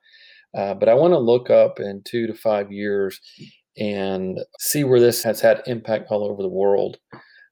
Uh, 0.56 0.74
but 0.74 0.88
I 0.88 0.94
want 0.94 1.12
to 1.12 1.18
look 1.18 1.50
up 1.50 1.80
in 1.80 2.02
two 2.04 2.26
to 2.26 2.34
five 2.34 2.72
years 2.72 3.20
and 3.76 4.38
see 4.58 4.84
where 4.84 5.00
this 5.00 5.22
has 5.22 5.40
had 5.40 5.62
impact 5.66 6.10
all 6.10 6.24
over 6.24 6.42
the 6.42 6.48
world. 6.48 6.98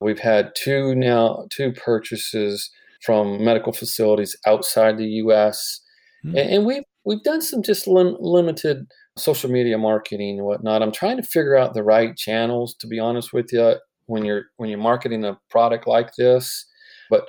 We've 0.01 0.19
had 0.19 0.53
two 0.57 0.95
now, 0.95 1.47
two 1.51 1.73
purchases 1.73 2.71
from 3.03 3.45
medical 3.45 3.73
facilities 3.73 4.37
outside 4.47 4.99
the 4.99 5.07
U.S. 5.07 5.81
Mm-hmm. 6.25 6.37
And, 6.37 6.51
and, 6.51 6.67
we've 6.67 6.85
we've 7.05 7.23
done 7.23 7.41
some 7.41 7.63
just 7.63 7.87
lim- 7.87 8.17
limited 8.19 8.87
social 9.17 9.51
media 9.51 9.79
marketing 9.79 10.39
and 10.39 10.47
whatnot. 10.47 10.83
I'm 10.83 10.93
trying 10.93 11.17
to 11.17 11.23
figure 11.23 11.57
out 11.57 11.75
the 11.75 11.85
right 11.85 12.17
channels. 12.17 12.75
To 12.81 12.87
be 12.87 12.99
honest 12.99 13.33
with 13.33 13.53
you, 13.53 13.77
when 14.07 14.25
you're 14.25 14.45
when 14.57 14.69
you're 14.71 14.79
marketing 14.79 15.25
a 15.25 15.39
product 15.51 15.87
like 15.87 16.15
this, 16.17 16.67
but 17.11 17.27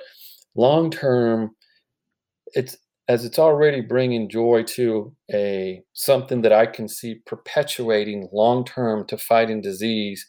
long 0.54 0.90
term, 0.90 1.50
it's 2.54 2.76
as 3.08 3.24
it's 3.24 3.40
already 3.40 3.80
bringing 3.80 4.28
joy 4.28 4.62
to 4.62 5.12
a 5.32 5.82
something 5.94 6.42
that 6.42 6.52
I 6.52 6.66
can 6.66 6.88
see 6.88 7.16
perpetuating 7.26 8.28
long 8.32 8.64
term 8.64 9.04
to 9.08 9.18
fighting 9.18 9.60
disease. 9.60 10.24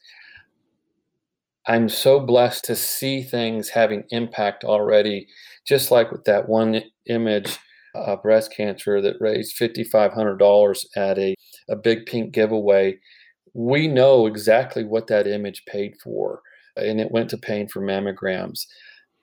I'm 1.71 1.87
so 1.87 2.19
blessed 2.19 2.65
to 2.65 2.75
see 2.75 3.23
things 3.23 3.69
having 3.69 4.03
impact 4.09 4.65
already, 4.65 5.27
just 5.65 5.89
like 5.89 6.11
with 6.11 6.25
that 6.25 6.49
one 6.49 6.81
image 7.07 7.59
of 7.95 8.21
breast 8.21 8.53
cancer 8.53 9.01
that 9.01 9.21
raised 9.21 9.57
$5,500 9.57 10.85
at 10.97 11.17
a, 11.17 11.33
a 11.69 11.77
big 11.77 12.05
pink 12.05 12.33
giveaway. 12.33 12.99
We 13.53 13.87
know 13.87 14.27
exactly 14.27 14.83
what 14.83 15.07
that 15.07 15.27
image 15.27 15.63
paid 15.65 15.93
for, 16.03 16.41
and 16.75 16.99
it 16.99 17.11
went 17.13 17.29
to 17.29 17.37
paying 17.37 17.69
for 17.69 17.81
mammograms. 17.81 18.65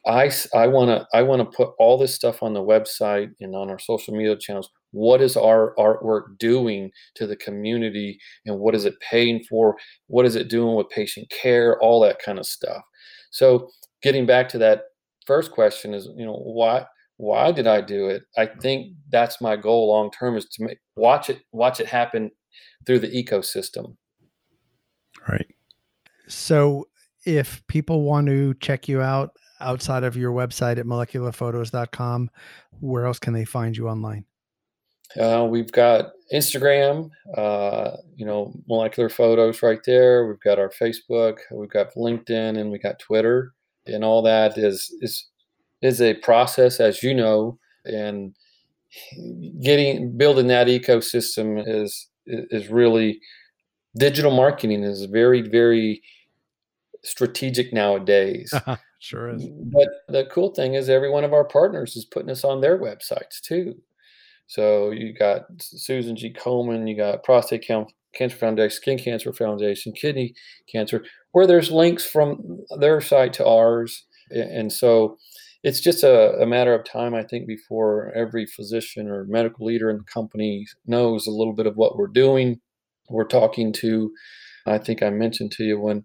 I, 0.08 0.32
I 0.54 0.66
want 0.66 0.88
to 0.88 1.06
I 1.12 1.22
want 1.22 1.40
to 1.40 1.56
put 1.56 1.74
all 1.78 1.98
this 1.98 2.14
stuff 2.14 2.42
on 2.42 2.54
the 2.54 2.62
website 2.62 3.30
and 3.40 3.54
on 3.54 3.68
our 3.68 3.78
social 3.78 4.14
media 4.14 4.36
channels. 4.36 4.70
What 4.92 5.20
is 5.20 5.36
our 5.36 5.74
artwork 5.78 6.38
doing 6.38 6.90
to 7.16 7.26
the 7.26 7.36
community 7.36 8.18
and 8.46 8.58
what 8.58 8.74
is 8.74 8.86
it 8.86 8.98
paying 9.00 9.44
for? 9.44 9.76
What 10.06 10.24
is 10.24 10.34
it 10.34 10.48
doing 10.48 10.74
with 10.74 10.88
patient 10.88 11.30
care? 11.30 11.78
All 11.80 12.00
that 12.00 12.20
kind 12.24 12.38
of 12.38 12.46
stuff. 12.46 12.82
So 13.30 13.68
getting 14.02 14.24
back 14.24 14.48
to 14.50 14.58
that 14.58 14.84
first 15.26 15.52
question 15.52 15.92
is 15.92 16.08
you 16.16 16.24
know 16.24 16.36
why 16.36 16.86
why 17.18 17.52
did 17.52 17.66
i 17.66 17.82
do 17.82 18.08
it? 18.08 18.22
I 18.38 18.46
think 18.46 18.94
that's 19.10 19.42
my 19.42 19.56
goal 19.56 19.88
long 19.88 20.10
term 20.10 20.38
is 20.38 20.46
to 20.46 20.64
make, 20.64 20.78
watch 20.96 21.28
it 21.28 21.40
watch 21.52 21.80
it 21.80 21.86
happen 21.86 22.30
through 22.86 23.00
the 23.00 23.08
ecosystem. 23.08 23.96
Right. 25.28 25.54
So 26.28 26.88
if 27.26 27.66
people 27.66 28.02
want 28.02 28.28
to 28.28 28.54
check 28.54 28.88
you 28.88 29.02
out 29.02 29.32
outside 29.60 30.04
of 30.04 30.16
your 30.16 30.32
website 30.32 30.78
at 30.78 30.86
molecularphotos.com 30.86 32.30
where 32.80 33.06
else 33.06 33.18
can 33.18 33.32
they 33.32 33.44
find 33.44 33.76
you 33.76 33.88
online 33.88 34.24
uh, 35.18 35.46
we've 35.48 35.72
got 35.72 36.10
Instagram, 36.32 37.10
uh, 37.36 37.92
you 38.14 38.26
know, 38.26 38.52
molecular 38.68 39.08
photos 39.08 39.62
right 39.62 39.80
there. 39.86 40.26
We've 40.26 40.40
got 40.40 40.58
our 40.58 40.70
Facebook, 40.70 41.38
we've 41.50 41.70
got 41.70 41.94
LinkedIn, 41.94 42.58
and 42.58 42.70
we 42.70 42.78
got 42.78 42.98
Twitter, 42.98 43.54
and 43.86 44.04
all 44.04 44.22
that 44.22 44.58
is 44.58 44.94
is 45.00 45.26
is 45.80 46.02
a 46.02 46.14
process, 46.14 46.80
as 46.80 47.02
you 47.02 47.14
know, 47.14 47.58
and 47.84 48.34
getting 49.62 50.16
building 50.16 50.48
that 50.48 50.66
ecosystem 50.66 51.62
is 51.66 52.08
is 52.26 52.68
really 52.68 53.20
digital 53.96 54.30
marketing 54.30 54.82
is 54.82 55.04
very 55.06 55.40
very 55.40 56.02
strategic 57.02 57.72
nowadays. 57.72 58.52
sure 58.98 59.34
is. 59.34 59.46
But 59.48 59.88
the 60.08 60.26
cool 60.26 60.54
thing 60.54 60.74
is, 60.74 60.88
every 60.88 61.10
one 61.10 61.24
of 61.24 61.32
our 61.32 61.44
partners 61.44 61.96
is 61.96 62.04
putting 62.04 62.30
us 62.30 62.44
on 62.44 62.60
their 62.60 62.78
websites 62.78 63.40
too. 63.42 63.74
So 64.46 64.90
you 64.90 65.12
got 65.12 65.42
Susan 65.60 66.16
G. 66.16 66.32
Komen, 66.32 66.88
you 66.88 66.96
got 66.96 67.22
Prostate 67.22 67.66
Cancer 68.14 68.36
Foundation, 68.36 68.76
Skin 68.76 68.98
Cancer 68.98 69.32
Foundation, 69.32 69.92
Kidney 69.92 70.34
Cancer, 70.72 71.04
where 71.32 71.46
there's 71.46 71.70
links 71.70 72.06
from 72.06 72.60
their 72.78 73.00
site 73.00 73.34
to 73.34 73.46
ours. 73.46 74.06
And 74.30 74.72
so 74.72 75.18
it's 75.62 75.80
just 75.80 76.02
a, 76.02 76.32
a, 76.40 76.46
matter 76.46 76.74
of 76.74 76.84
time, 76.84 77.14
I 77.14 77.24
think, 77.24 77.46
before 77.46 78.12
every 78.14 78.46
physician 78.46 79.08
or 79.08 79.24
medical 79.24 79.66
leader 79.66 79.90
in 79.90 79.98
the 79.98 80.04
company 80.04 80.66
knows 80.86 81.26
a 81.26 81.32
little 81.32 81.54
bit 81.54 81.66
of 81.66 81.76
what 81.76 81.96
we're 81.96 82.06
doing. 82.06 82.60
We're 83.10 83.26
talking 83.26 83.72
to, 83.74 84.12
I 84.66 84.78
think 84.78 85.02
I 85.02 85.10
mentioned 85.10 85.52
to 85.52 85.64
you 85.64 85.80
when 85.80 86.04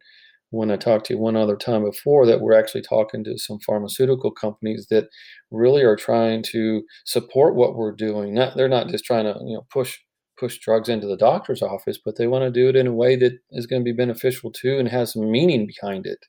when 0.53 0.69
I 0.69 0.75
talked 0.77 1.07
to 1.07 1.15
you 1.15 1.19
one 1.19 1.35
other 1.35 1.57
time 1.57 1.83
before 1.83 2.27
that 2.27 2.39
we're 2.39 2.57
actually 2.57 2.83
talking 2.83 3.23
to 3.23 3.39
some 3.39 3.57
pharmaceutical 3.65 4.29
companies 4.29 4.85
that 4.91 5.07
really 5.49 5.81
are 5.81 5.95
trying 5.95 6.43
to 6.43 6.83
support 7.05 7.55
what 7.55 7.75
we're 7.75 7.91
doing. 7.91 8.35
Not 8.35 8.55
they're 8.55 8.69
not 8.69 8.87
just 8.87 9.03
trying 9.03 9.25
to 9.25 9.35
you 9.45 9.55
know 9.55 9.65
push 9.71 9.97
push 10.39 10.59
drugs 10.59 10.89
into 10.89 11.07
the 11.07 11.17
doctor's 11.17 11.63
office, 11.63 11.97
but 12.03 12.17
they 12.17 12.27
want 12.27 12.43
to 12.43 12.51
do 12.51 12.69
it 12.69 12.75
in 12.75 12.85
a 12.85 12.93
way 12.93 13.15
that 13.15 13.33
is 13.51 13.65
going 13.65 13.81
to 13.81 13.83
be 13.83 13.97
beneficial 13.97 14.51
too 14.51 14.77
and 14.77 14.87
has 14.89 15.13
some 15.13 15.31
meaning 15.31 15.65
behind 15.65 16.05
it. 16.05 16.19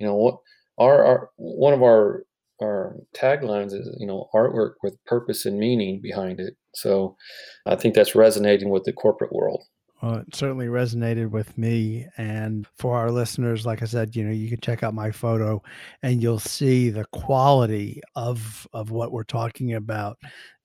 You 0.00 0.06
know 0.08 0.16
what 0.16 0.38
our, 0.78 1.04
our 1.04 1.30
one 1.36 1.72
of 1.72 1.82
our 1.82 2.24
our 2.60 2.96
taglines 3.16 3.72
is 3.72 3.88
you 4.00 4.06
know 4.06 4.28
artwork 4.34 4.72
with 4.82 4.96
purpose 5.06 5.46
and 5.46 5.58
meaning 5.60 6.00
behind 6.02 6.40
it. 6.40 6.54
So 6.74 7.16
I 7.66 7.76
think 7.76 7.94
that's 7.94 8.16
resonating 8.16 8.70
with 8.70 8.82
the 8.82 8.92
corporate 8.92 9.32
world. 9.32 9.62
Well, 10.02 10.16
it 10.16 10.34
certainly 10.34 10.66
resonated 10.66 11.30
with 11.30 11.56
me. 11.56 12.06
And 12.18 12.66
for 12.76 12.96
our 12.96 13.10
listeners, 13.10 13.64
like 13.64 13.82
I 13.82 13.86
said, 13.86 14.14
you 14.16 14.24
know, 14.24 14.32
you 14.32 14.48
can 14.48 14.60
check 14.60 14.82
out 14.82 14.94
my 14.94 15.10
photo 15.10 15.62
and 16.02 16.22
you'll 16.22 16.38
see 16.38 16.90
the 16.90 17.06
quality 17.06 18.00
of 18.16 18.66
of 18.72 18.90
what 18.90 19.12
we're 19.12 19.24
talking 19.24 19.74
about. 19.74 20.18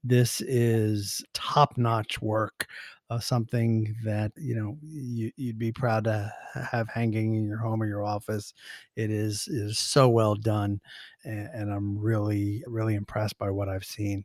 This 0.04 0.42
is 0.42 1.24
top-notch 1.34 2.22
work. 2.22 2.68
Uh, 3.12 3.20
something 3.20 3.96
that 4.04 4.32
you 4.38 4.54
know 4.56 4.78
you, 4.84 5.32
would 5.40 5.58
be 5.58 5.72
proud 5.72 6.04
to 6.04 6.32
have 6.72 6.88
hanging 6.88 7.34
in 7.34 7.48
your 7.48 7.58
home 7.58 7.82
or 7.82 7.88
your 7.88 8.04
office. 8.06 8.54
It 8.96 9.10
is 9.10 9.48
is 9.48 9.80
so 9.80 10.10
well 10.10 10.36
done, 10.36 10.80
and, 11.24 11.50
and 11.54 11.74
I'm 11.74 11.98
really 11.98 12.64
really 12.68 12.94
impressed 12.94 13.40
by 13.40 13.50
what 13.50 13.68
I've 13.68 13.84
seen. 13.84 14.24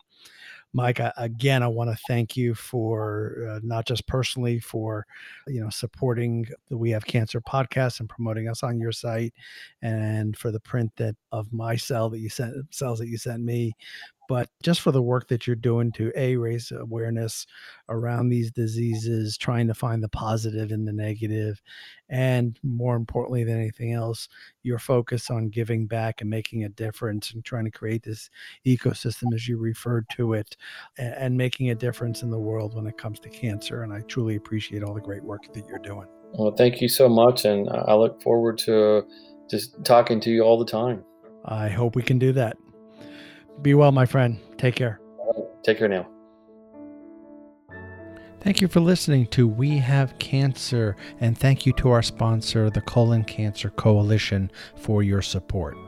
Mike, 0.77 1.01
again, 1.17 1.63
I 1.63 1.69
want 1.69 1.89
to 1.89 1.97
thank 2.09 2.37
you 2.37 2.53
for 2.53 3.49
uh, 3.49 3.61
not 3.63 3.87
just 3.87 4.09
personally 4.09 4.59
for 4.59 5.07
you 5.47 5.61
know 5.61 5.71
supporting 5.71 6.47
the 6.69 6.77
We 6.77 6.91
Have 6.91 7.07
Cancer 7.07 7.41
podcast 7.41 8.01
and 8.01 8.09
promoting 8.09 8.49
us 8.49 8.65
on 8.65 8.81
your 8.81 8.91
site, 8.91 9.33
and 9.83 10.37
for 10.37 10.51
the 10.51 10.59
print 10.59 10.91
that 10.97 11.15
of 11.31 11.53
my 11.53 11.77
cell 11.77 12.11
that 12.11 12.19
you 12.19 12.29
sent 12.29 12.75
cells 12.75 12.99
that 12.99 13.07
you 13.07 13.17
sent 13.17 13.45
me, 13.45 13.73
but 14.29 14.49
just 14.63 14.81
for 14.81 14.93
the 14.93 15.03
work 15.03 15.29
that 15.29 15.47
you're 15.47 15.57
doing 15.57 15.93
to 15.93 16.13
a 16.17 16.37
raise 16.37 16.73
awareness 16.73 17.47
around 17.89 18.29
these 18.29 18.51
diseases 18.51 19.37
trying 19.37 19.67
to 19.67 19.75
find 19.75 20.03
the 20.03 20.09
positive 20.09 20.71
in 20.71 20.85
the 20.85 20.93
negative 20.93 21.61
and 22.09 22.59
more 22.63 22.97
importantly 22.97 23.45
than 23.45 23.59
anything 23.59 23.93
else 23.93 24.29
your 24.63 24.79
focus 24.79 25.31
on 25.31 25.49
giving 25.49 25.87
back 25.87 26.21
and 26.21 26.31
making 26.31 26.65
a 26.65 26.69
difference 26.69 27.33
and 27.33 27.45
trying 27.45 27.65
to 27.65 27.71
create 27.71 28.03
this 28.03 28.31
ecosystem 28.67 29.35
as 29.35 29.47
you 29.49 29.57
referred 29.57 30.09
to 30.11 30.35
it 30.35 30.57
and, 30.99 31.15
and 31.15 31.37
making 31.37 31.71
a 31.71 31.75
difference 31.75 32.23
in 32.23 32.31
the 32.31 32.39
world 32.39 32.75
when 32.75 32.87
it 32.87 32.99
comes 32.99 33.19
to 33.19 33.29
cancer 33.29 33.83
and 33.83 33.93
i 33.93 34.01
truly 34.03 34.37
appreciate 34.37 34.83
all 34.83 34.95
the 34.95 35.01
great 35.01 35.23
work 35.23 35.53
that 35.53 35.67
you're 35.69 35.79
doing. 35.79 36.07
Well 36.33 36.53
thank 36.53 36.81
you 36.81 36.89
so 36.89 37.09
much 37.09 37.45
and 37.45 37.69
uh, 37.69 37.85
i 37.87 37.95
look 37.95 38.23
forward 38.23 38.59
to 38.59 39.07
just 39.51 39.85
talking 39.85 40.21
to 40.21 40.31
you 40.31 40.43
all 40.43 40.59
the 40.59 40.65
time. 40.65 41.05
I 41.45 41.69
hope 41.69 41.95
we 41.95 42.03
can 42.03 42.19
do 42.19 42.33
that 42.33 42.57
be 43.63 43.75
well, 43.75 43.93
my 43.93 44.07
friend. 44.07 44.39
Take 44.59 44.75
care. 44.75 45.01
Take 45.63 45.79
care 45.79 45.89
now. 45.89 46.09
Thank 48.41 48.61
you 48.61 48.69
for 48.69 48.81
listening 48.81 49.27
to 49.29 49.49
We 49.49 49.79
Have 49.79 50.19
Cancer, 50.19 50.97
and 51.19 51.39
thank 51.39 51.65
you 51.65 51.73
to 51.75 51.91
our 51.91 52.03
sponsor, 52.03 52.69
the 52.69 52.83
Colon 52.83 53.25
Cancer 53.25 53.71
Coalition, 53.71 54.51
for 54.77 55.03
your 55.03 55.23
support. 55.23 55.79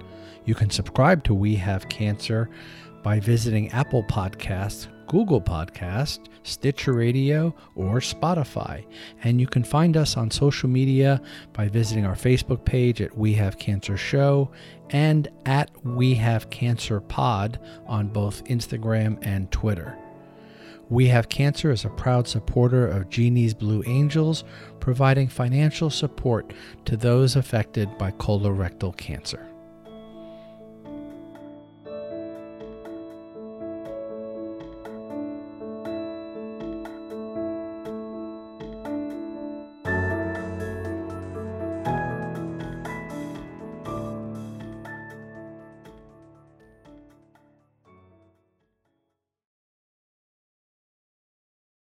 You 0.47 0.55
can 0.55 0.71
subscribe 0.71 1.23
to 1.25 1.35
We 1.35 1.57
Have 1.57 1.91
Cancer 1.91 2.49
by 3.03 3.21
visiting 3.21 3.71
Apple 3.73 4.05
Podcasts, 4.05 4.89
Google 5.07 5.41
Podcast, 5.41 6.21
Stitcher 6.43 6.93
Radio, 6.93 7.55
or 7.75 8.01
Spotify. 8.01 8.85
And 9.23 9.41
you 9.41 9.47
can 9.47 9.65
find 9.65 9.97
us 9.97 10.17
on 10.17 10.31
social 10.31 10.69
media 10.69 11.21
by 11.53 11.69
visiting 11.69 12.05
our 12.05 12.15
Facebook 12.15 12.65
page 12.65 13.01
at 13.01 13.17
We 13.17 13.35
Have 13.35 13.59
Cancer 13.59 13.97
Show 13.97 14.51
and 14.91 15.29
at 15.45 15.71
We 15.85 16.15
Have 16.15 16.51
Cancer 16.51 17.01
Pod 17.01 17.61
on 17.87 18.09
both 18.09 18.45
Instagram 18.45 19.19
and 19.23 19.51
Twitter. 19.51 19.97
We 20.89 21.09
Have 21.09 21.29
Cancer 21.29 21.71
is 21.73 21.85
a 21.85 21.91
proud 21.91 22.29
supporter 22.29 22.87
of 22.87 23.11
Genie's 23.11 23.55
Blue 23.55 23.83
Angels, 23.87 24.45
providing 24.79 25.27
financial 25.29 25.91
support 25.91 26.53
to 26.85 26.97
those 26.97 27.35
affected 27.35 27.99
by 27.99 28.13
colorectal 28.13 28.97
cancer. 28.97 29.49